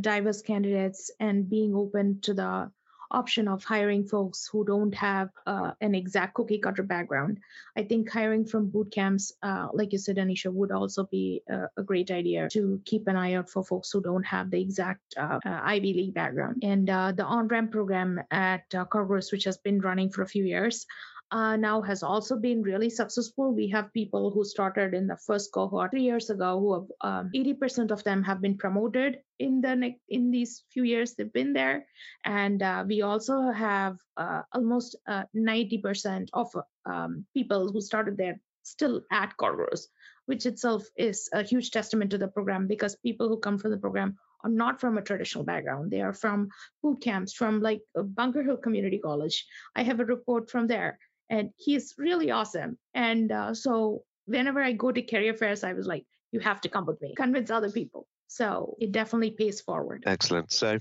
[0.01, 2.71] diverse candidates and being open to the
[3.13, 7.39] option of hiring folks who don't have uh, an exact cookie cutter background.
[7.77, 11.69] I think hiring from boot camps, uh, like you said, Anesha, would also be a,
[11.77, 15.15] a, great idea to keep an eye out for folks who don't have the exact
[15.17, 16.63] uh, uh Ivy League background.
[16.63, 18.85] And uh, the on ramp program at uh,
[19.33, 20.87] which has been running for a few years,
[21.33, 23.55] uh, now has also been really successful.
[23.55, 27.31] We have people who started in the first cohort three years ago who have um,
[27.35, 31.87] 80% of them have been promoted in the in these few years they've been there,
[32.25, 36.49] and uh, we also have uh, almost 90% uh, of
[36.85, 39.87] um, people who started there still at CarGurus,
[40.27, 43.79] which itself is a huge testament to the program because people who come from the
[43.79, 45.91] program are not from a traditional background.
[45.91, 46.49] They are from
[46.83, 49.47] boot camps, from like Bunker Hill Community College.
[49.75, 50.99] I have a report from there
[51.33, 52.77] and he's really awesome.
[52.93, 56.69] And uh, so whenever I go to career fairs, I was like, you have to
[56.69, 58.07] come with me, convince other people.
[58.29, 60.05] So it definitely pays forward.
[60.07, 60.53] Excellent.
[60.53, 60.79] So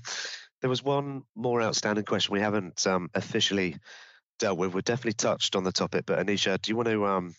[0.60, 3.78] there was one more outstanding question we haven't um, officially
[4.40, 4.74] dealt with.
[4.74, 7.34] We've definitely touched on the topic, but Anesha, do you want to um,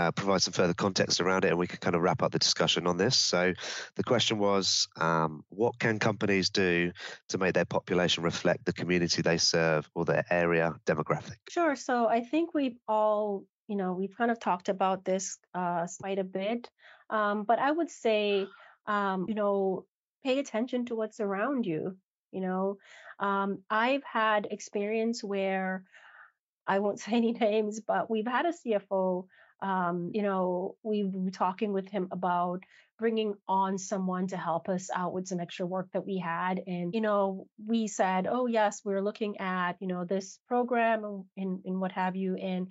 [0.00, 2.38] uh, provide some further context around it and we can kind of wrap up the
[2.38, 3.16] discussion on this.
[3.16, 3.52] So,
[3.96, 6.92] the question was um, what can companies do
[7.28, 11.36] to make their population reflect the community they serve or their area demographic?
[11.48, 11.76] Sure.
[11.76, 16.18] So, I think we've all, you know, we've kind of talked about this uh, quite
[16.18, 16.68] a bit.
[17.10, 18.46] Um, but I would say,
[18.86, 19.84] um, you know,
[20.24, 21.96] pay attention to what's around you.
[22.32, 22.78] You know,
[23.18, 25.84] um, I've had experience where
[26.66, 29.26] I won't say any names, but we've had a CFO
[29.62, 32.60] um, you know, we were talking with him about
[32.98, 36.62] bringing on someone to help us out with some extra work that we had.
[36.66, 41.60] And, you know, we said, oh, yes, we're looking at, you know, this program and,
[41.64, 42.36] and what have you.
[42.36, 42.70] And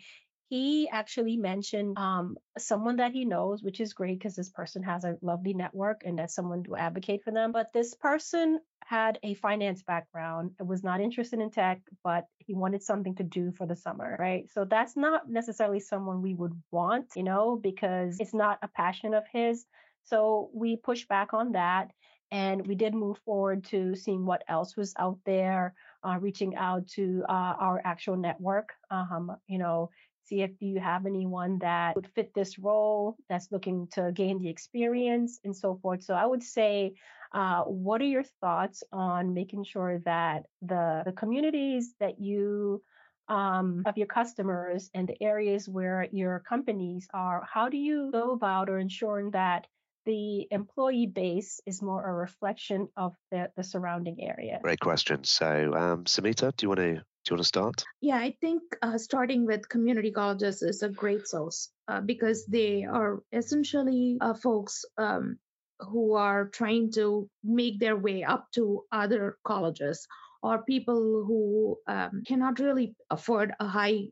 [0.50, 5.04] he actually mentioned um, someone that he knows, which is great because this person has
[5.04, 7.52] a lovely network and that someone to advocate for them.
[7.52, 12.82] But this person had a finance background, was not interested in tech, but he wanted
[12.82, 14.50] something to do for the summer, right?
[14.52, 19.14] So that's not necessarily someone we would want, you know, because it's not a passion
[19.14, 19.66] of his.
[20.06, 21.92] So we pushed back on that
[22.32, 25.74] and we did move forward to seeing what else was out there,
[26.04, 29.90] uh, reaching out to uh, our actual network, um, you know,
[30.30, 34.50] see if you have anyone that would fit this role that's looking to gain the
[34.50, 36.94] experience and so forth so i would say
[37.32, 42.82] uh, what are your thoughts on making sure that the the communities that you
[43.28, 48.32] um, of your customers and the areas where your companies are how do you go
[48.32, 49.68] about or ensuring that
[50.06, 54.60] the employee base is more a reflection of the, the surrounding area?
[54.64, 55.24] Great question.
[55.24, 57.86] So, um, Sumita, do you want to do you want to start?
[58.02, 62.86] Yeah, I think uh, starting with community colleges is a great source uh, because they
[62.86, 65.38] are essentially uh, folks um,
[65.80, 70.08] who are trying to make their way up to other colleges
[70.42, 74.06] or people who um, cannot really afford a high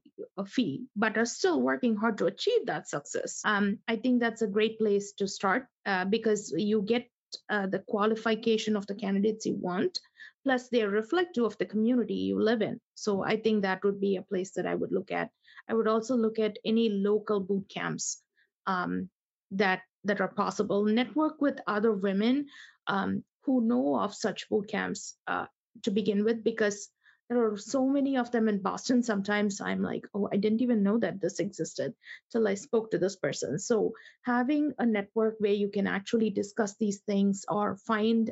[0.46, 3.42] fee but are still working hard to achieve that success.
[3.46, 7.10] Um, I think that's a great place to start uh, because you get
[7.50, 10.00] uh, the qualification of the candidates you want
[10.44, 14.16] plus they're reflective of the community you live in so i think that would be
[14.18, 15.30] a place that i would look at.
[15.68, 18.22] I would also look at any local boot camps
[18.66, 19.10] um,
[19.52, 20.86] that that are possible.
[20.86, 22.48] Network with other women
[22.88, 25.48] um, who know of such boot camps uh,
[25.84, 26.90] to begin with because
[27.30, 29.04] there are so many of them in boston.
[29.04, 31.94] Sometimes i'm like oh i didn't even know that this existed
[32.32, 33.60] till i spoke to this person.
[33.60, 33.92] So
[34.22, 38.32] having a network where you can actually discuss these things or find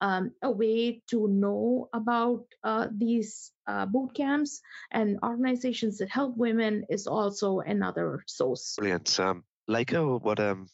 [0.00, 6.36] um, a way to know about uh, these uh, boot camps and organizations that help
[6.36, 8.76] women is also another source.
[8.76, 9.18] Brilliant.
[9.18, 10.68] Um, Lekha, what um,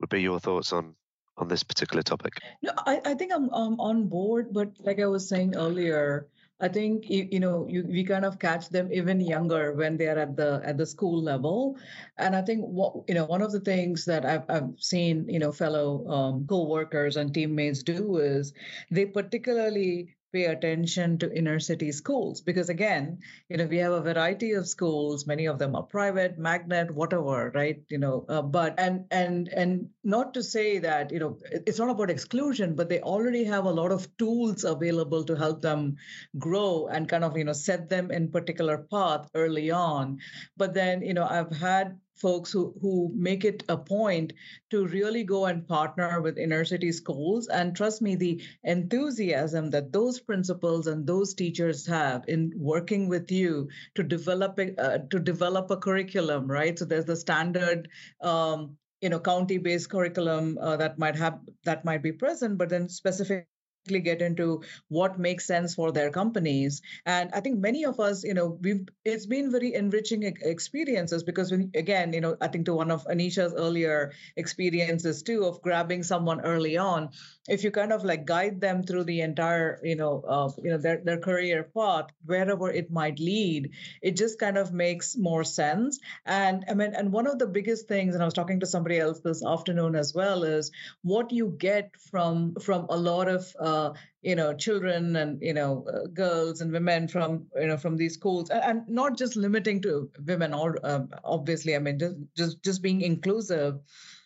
[0.00, 0.94] would be your thoughts on
[1.38, 2.34] on this particular topic?
[2.62, 6.26] No, I, I think I'm, I'm on board, but like I was saying earlier,
[6.62, 10.18] I think you, know you, we kind of catch them even younger when they are
[10.18, 11.76] at the at the school level,
[12.18, 15.40] and I think what you know one of the things that I've, I've seen you
[15.40, 18.54] know fellow um, co-workers and teammates do is
[18.92, 23.18] they particularly pay attention to inner city schools because again
[23.48, 25.26] you know we have a variety of schools.
[25.26, 27.82] Many of them are private magnet whatever right?
[27.88, 31.90] You know uh, but and and and not to say that you know it's not
[31.90, 35.96] about exclusion but they already have a lot of tools available to help them
[36.38, 40.18] grow and kind of you know set them in particular path early on.
[40.56, 44.32] But then you know i've had folks who, who make it a point
[44.70, 47.48] to really go and partner with inner city schools.
[47.48, 53.30] And trust me, the enthusiasm that those principals and those teachers have in working with
[53.30, 56.78] you to develop a, uh, to develop a curriculum, right?
[56.78, 57.88] So there's the standard.
[58.20, 62.88] Um, you know county-based curriculum uh, that might have that might be present but then
[62.88, 63.48] specific
[63.86, 66.82] get into what makes sense for their companies.
[67.04, 71.50] And i think many of us you know we've it's been very enriching experiences because
[71.50, 76.02] when again you know i think to one of anesha's earlier experiences too of grabbing
[76.02, 77.10] someone early on
[77.48, 80.78] if you kind of like guide them through the entire you know uh, you know
[80.78, 83.70] their, their career path wherever it might lead
[84.00, 85.98] it just kind of makes more sense.
[86.24, 88.98] And i mean and one of the biggest things and i was talking to somebody
[88.98, 90.70] else this afternoon as well is
[91.02, 95.84] what you get from from a lot of uh, you know children and you know
[95.92, 98.50] uh, girls and women from you know from these schools.
[98.50, 102.82] And, and not just limiting to women or um, obviously i mean just just just
[102.82, 103.80] being inclusive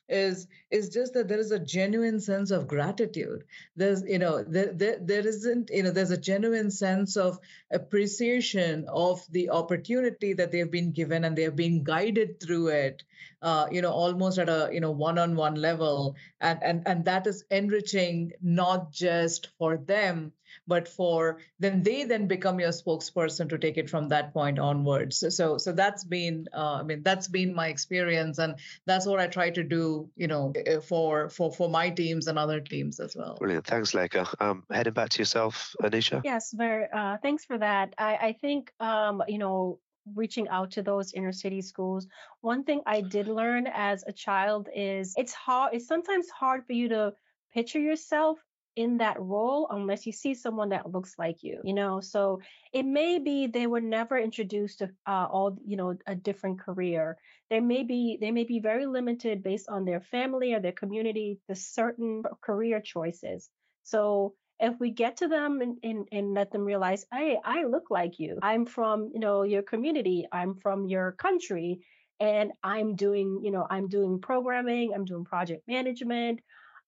[0.09, 3.45] is is just that there is a genuine sense of gratitude.
[3.77, 7.39] There's you know there, there, there isn't you know there's a genuine sense of
[7.71, 13.03] appreciation of the opportunity that they've been given and they have been guided through it
[13.43, 16.17] uh, you know almost at a you know one-on-one level.
[16.41, 20.33] And and and that is enriching not just for them
[20.67, 25.19] but for then they then become your spokesperson to take it from that point onwards.
[25.19, 28.57] So so, so that's been uh, i mean that's been my experience and
[28.87, 30.53] that's what i try to do you know
[30.83, 33.37] for for for my teams and other teams as well.
[33.39, 33.67] Brilliant.
[33.67, 34.27] Thanks Lekha.
[34.41, 37.95] um heading back to yourself anesha yes very uh, thanks for that.
[37.99, 39.79] I i think um you know
[40.15, 42.07] reaching out to those inner city schools
[42.41, 46.75] one thing i did learn as a child is it's hard it's sometimes hard for
[46.75, 47.13] you to
[47.53, 48.39] picture yourself
[48.77, 52.01] in that role unless you see someone that looks like you you know?
[52.01, 52.41] So
[52.73, 57.17] it may be they were never introduced to uh, all you know a different career.
[57.51, 61.41] They may be they may be very limited based on their family or their community
[61.49, 63.49] to certain career choices.
[63.85, 67.91] So if we get to them and, and, and let them realize hey i look
[67.91, 68.39] like you.
[68.43, 70.27] I'm from you know your community.
[70.33, 71.81] I'm from your country.
[72.21, 74.93] And i'm doing you know i'm doing programming.
[74.95, 76.41] I'm doing project management.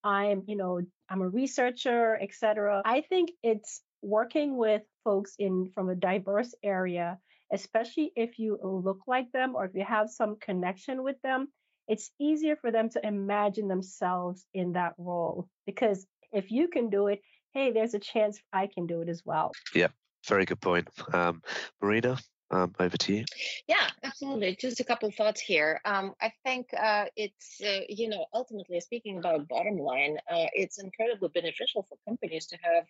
[0.05, 5.89] I'm you know i'm a researcher etc i think it's working with folks in from
[5.89, 7.19] a diverse area
[7.53, 11.49] especially if you look like them or if you have some connection with them
[11.89, 15.49] it's easier for them to imagine themselves in that role.
[15.65, 17.21] Because if you can do it
[17.55, 19.53] hey there's a chance i can do it as well.
[19.75, 19.89] Yeah
[20.27, 20.89] very good point.
[21.15, 21.43] Um,
[21.81, 22.19] marina
[22.51, 23.25] um, over to you.
[23.67, 24.57] Yeah, absolutely.
[24.61, 25.81] Just a couple thoughts here.
[25.85, 30.79] Um, I think uh, it's, uh, you know, ultimately speaking about bottom line, uh, it's
[30.79, 32.85] incredibly beneficial for companies to have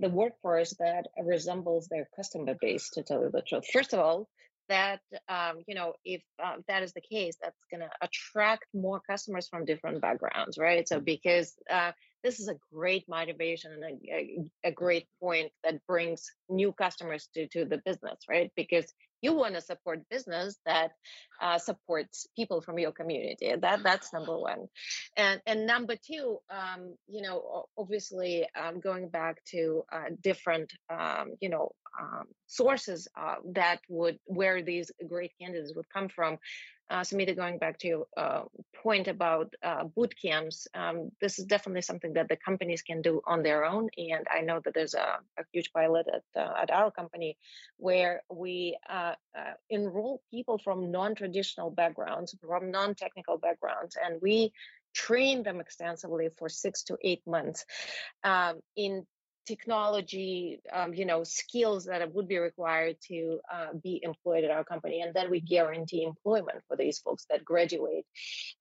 [0.00, 3.64] the workforce that resembles their customer base, to tell you the truth.
[3.72, 4.28] First of all,
[4.68, 9.00] that um, you know if uh, that is the case that's going to attract more
[9.08, 11.92] customers from different backgrounds right so because uh,
[12.24, 17.46] this is a great motivation and a, a, great point that brings new customers to,
[17.48, 18.50] to the business, right?
[18.56, 20.92] Because you want to support business that
[21.40, 23.54] uh, supports people from your community.
[23.60, 24.66] That that's number one,
[25.16, 31.34] and and number two, um, you know, obviously um, going back to uh, different, um,
[31.40, 31.70] you know,
[32.00, 36.38] um, sources uh, that would where these great candidates would come from.
[36.90, 38.42] Uh, Sumita, going back to your uh,
[38.82, 43.22] point about uh, boot camps, um, this is definitely something that the companies can do
[43.26, 43.88] on their own.
[43.96, 47.38] And I know that there's a, a huge pilot at, uh, at our company
[47.78, 54.52] where we uh, uh, enroll people from non-traditional backgrounds, from non-technical backgrounds, and we
[54.94, 57.64] train them extensively for six to eight months
[58.22, 59.06] um, in
[59.46, 64.64] technology, um, you know, skills that would be required to uh, be employed at our
[64.64, 68.04] company, and then we guarantee employment for these folks that graduate,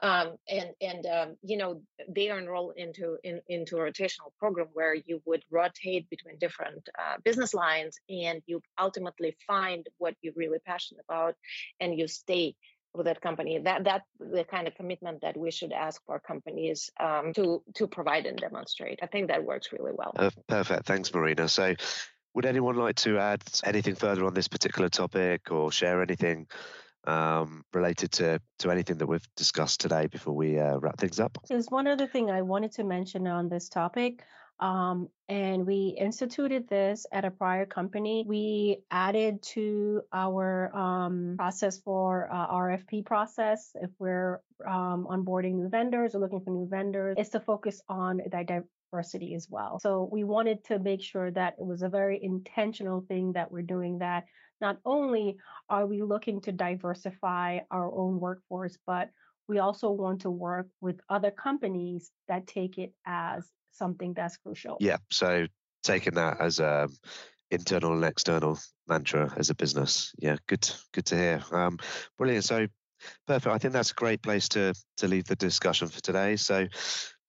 [0.01, 4.67] um, and and um, you know they are enrolled into in, into a rotational program
[4.73, 10.33] where you would rotate between different uh, business lines, and you ultimately find what you're
[10.35, 11.35] really passionate about,
[11.79, 12.55] and you stay
[12.95, 13.59] with that company.
[13.59, 17.87] That that's the kind of commitment that we should ask for companies um, to to
[17.87, 18.99] provide and demonstrate.
[19.01, 20.13] I think that works really well.
[20.15, 20.85] Uh, perfect.
[20.85, 21.47] Thanks, Marina.
[21.49, 21.75] So,
[22.33, 26.47] would anyone like to add anything further on this particular topic or share anything?
[27.05, 31.37] Um, related to to anything that we've discussed today before we uh, wrap things up.
[31.49, 34.23] There's one other thing I wanted to mention on this topic.
[34.63, 38.23] Um, and we instituted this at a prior company.
[38.25, 45.67] We added to our um, process for uh, RFP process if we're um, onboarding new
[45.67, 49.79] vendors or looking for new vendors, is to focus on diversity as well.
[49.81, 53.63] So we wanted to make sure that it was a very intentional thing that we're
[53.63, 54.23] doing that.
[54.61, 55.35] Not only
[55.69, 59.09] are we looking to diversify our own workforce, but
[59.49, 64.77] we also want to work with other companies that take it as something that's crucial.
[64.79, 64.97] Yeah.
[65.11, 65.47] So
[65.83, 66.87] taking that as a
[67.51, 68.57] internal and external
[68.87, 70.13] mantra as a business.
[70.17, 71.43] Yeah, good good to hear.
[71.51, 71.77] Um,
[72.17, 72.45] brilliant.
[72.45, 72.67] So
[73.27, 73.53] perfect.
[73.53, 76.35] I think that's a great place to to leave the discussion for today.
[76.35, 76.67] So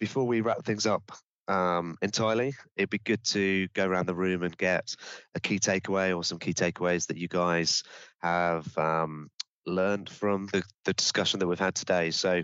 [0.00, 1.12] before we wrap things up
[1.48, 4.94] um, entirely, it'd be good to go around the room and get
[5.34, 7.82] a key takeaway or some key takeaways that you guys
[8.22, 9.28] have um,
[9.66, 12.10] learned from the, the discussion that we've had today.
[12.10, 12.42] So,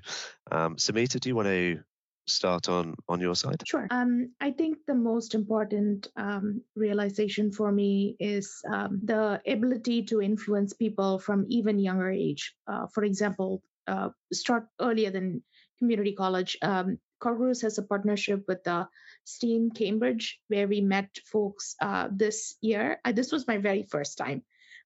[0.51, 1.81] um, Sumita, do you want to
[2.33, 3.63] start on on your side?
[3.67, 3.87] Sure.
[3.91, 10.21] Um, I think the most important um, realization for me is um, the ability to
[10.23, 12.55] influence people from even younger age.
[12.67, 15.43] Uh, for example, uh, start earlier than
[15.79, 16.57] community college.
[16.63, 18.89] Um, CarGurus has a partnership with the
[19.25, 22.99] STEAM Cambridge, where we met folks uh, this year.
[23.05, 24.43] Uh, this was my very first time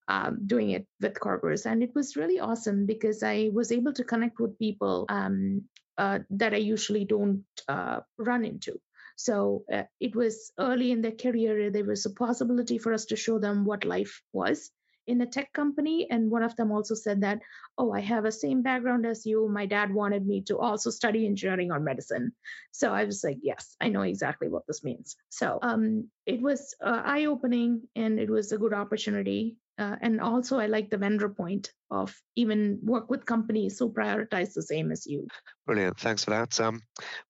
[0.08, 4.04] um, doing it with CarGurus, and it was really awesome because I was able to
[4.04, 5.62] connect with people um,
[5.98, 8.80] uh, that I usually don't uh, run into.
[9.16, 13.16] So uh, it was early in their career, there was a possibility for us to
[13.16, 14.70] show them what life was
[15.06, 16.08] in a tech company.
[16.10, 17.40] And one of them also said that,
[17.76, 19.48] oh, I have a same background as you.
[19.48, 22.32] My dad wanted me to also study engineering or medicine.
[22.72, 25.16] So I was like, yes, I know exactly what this means.
[25.28, 30.20] So um, it was uh, eye opening and it was a good opportunity uh, and
[30.20, 34.90] also i like the vendor point of even work with companies who prioritize the same
[34.90, 35.26] as you.
[35.66, 35.98] Brilliant.
[35.98, 36.58] Thanks for that.
[36.60, 36.80] Um,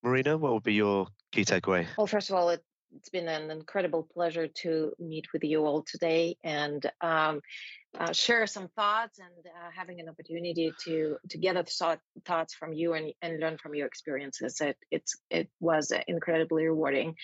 [0.03, 1.87] marina what would be your key takeaway?
[1.97, 2.63] Well first of all it
[2.97, 7.41] it's been an incredible pleasure to meet with you all today and um,
[7.99, 12.73] uh, share some thoughts and uh, having an opportunity to to gather thought, thoughts from
[12.73, 14.61] you and, and learn from your experiences.
[14.61, 17.15] It it's it was incredibly rewarding,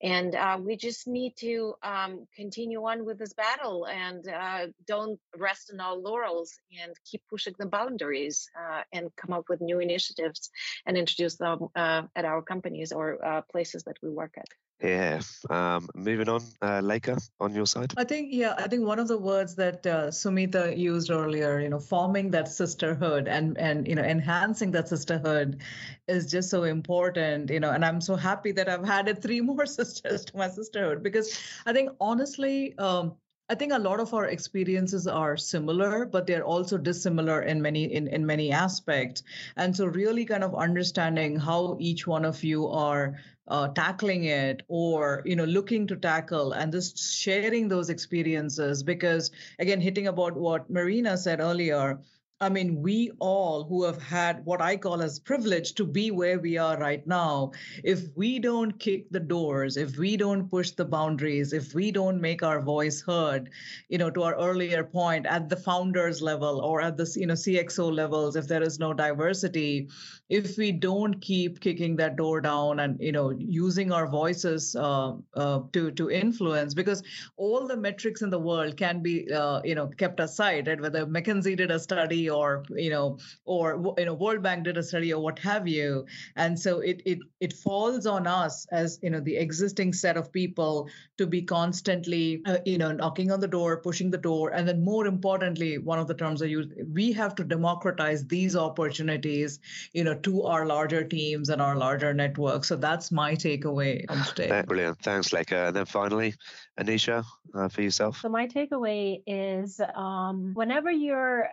[0.00, 5.18] and uh, we just need to um, continue on with this battle and uh, don't
[5.36, 9.80] rest on our laurels and keep pushing the boundaries uh, and come up with new
[9.80, 10.50] initiatives
[10.86, 14.46] and introduce them uh, at our companies or places that we work at.
[14.82, 15.20] Yeah.
[15.48, 17.92] Um, moving on, uh, Lekha, on your side.
[17.96, 21.68] I think yeah, I think one of the words that uh, Sumita used earlier, you
[21.68, 25.62] know, forming that sisterhood and and you know enhancing that sisterhood
[26.08, 27.70] is just so important, you know.
[27.70, 31.72] And I'm so happy that I've added three more sisters to my sisterhood because I
[31.72, 33.14] think honestly, um,
[33.52, 37.84] I think a lot of our experiences are similar, but they're also dissimilar in many
[37.84, 39.22] in, in many aspects.
[39.58, 44.62] And so really kind of understanding how each one of you are uh, tackling it
[44.68, 50.34] or you know looking to tackle and just sharing those experiences because again hitting about
[50.34, 51.98] what marina said earlier
[52.42, 56.40] I mean, we all who have had what I call as privilege to be where
[56.40, 57.52] we are right now,
[57.84, 62.20] if we don't kick the doors, if we don't push the boundaries, if we don't
[62.20, 63.48] make our voice heard,
[63.88, 67.34] you know, to our earlier point at the founders level or at the you know
[67.34, 69.88] CXO levels, if there is no diversity,
[70.28, 75.12] if we don't keep kicking that door down and you know using our voices uh,
[75.34, 77.04] uh, to to influence, because
[77.36, 80.80] all the metrics in the world can be uh, you know kept aside, right?
[80.80, 84.82] Whether McKinsey did a study or you know or you know world bank did a
[84.82, 86.06] study or what have you.
[86.36, 90.32] And so it it it falls on us as you know the existing set of
[90.32, 94.66] people to be constantly uh, you know knocking on the door pushing the door and
[94.66, 99.58] then more importantly one of the terms i use we have to democratize these opportunities
[99.92, 102.68] you know to our larger teams and our larger networks.
[102.68, 104.98] So that's my takeaway from today brilliant.
[105.02, 106.34] Thanks Lekha and then finally
[106.78, 107.24] anesha
[107.54, 108.20] uh, for yourself.
[108.20, 111.48] So my takeaway is um, whenever you're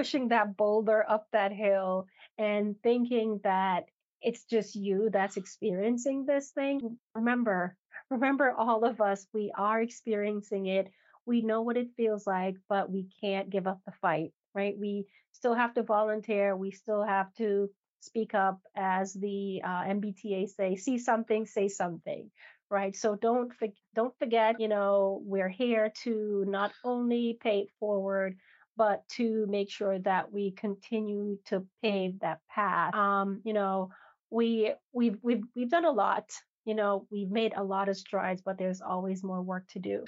[0.00, 2.06] pushing that boulder up that hill
[2.38, 3.84] and thinking that
[4.22, 6.96] it's just you that's experiencing this thing.
[7.14, 7.76] Remember,
[8.08, 10.88] remember all of us, we are experiencing it.
[11.26, 14.74] We know what it feels like, but we can't give up the fight, right?
[14.78, 16.56] We still have to volunteer.
[16.56, 17.68] We still have to
[18.00, 22.30] speak up as the uh, MBTA say, see something, say something,
[22.70, 22.96] right?
[22.96, 23.52] So don't
[23.94, 28.38] don't forget, you know, we're here to not only pay it forward,
[28.80, 32.94] but to make sure that we continue to pave that path.
[32.94, 33.90] Um, you know,
[34.30, 36.24] we we've we've we've done a lot.
[36.64, 40.04] You know, we've made a lot of strides, but there's always more work to do.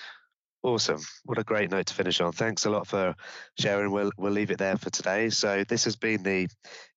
[0.62, 1.00] Awesome.
[1.24, 2.32] What a great note to finish on.
[2.32, 3.14] Thanks a lot for
[3.58, 3.90] sharing.
[3.90, 5.28] We'll, we'll leave it there for today.
[5.28, 6.46] So, this has been the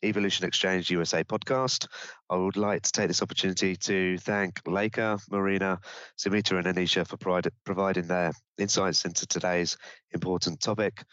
[0.03, 1.87] Evolution Exchange USA podcast.
[2.29, 5.79] I would like to take this opportunity to thank Lekha, Marina,
[6.17, 9.77] Sumita, and Anesha for provide, providing their insights into today's
[10.13, 11.03] important topic.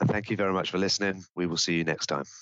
[0.00, 1.24] And thank you very much for listening.
[1.36, 2.24] We will see you next time.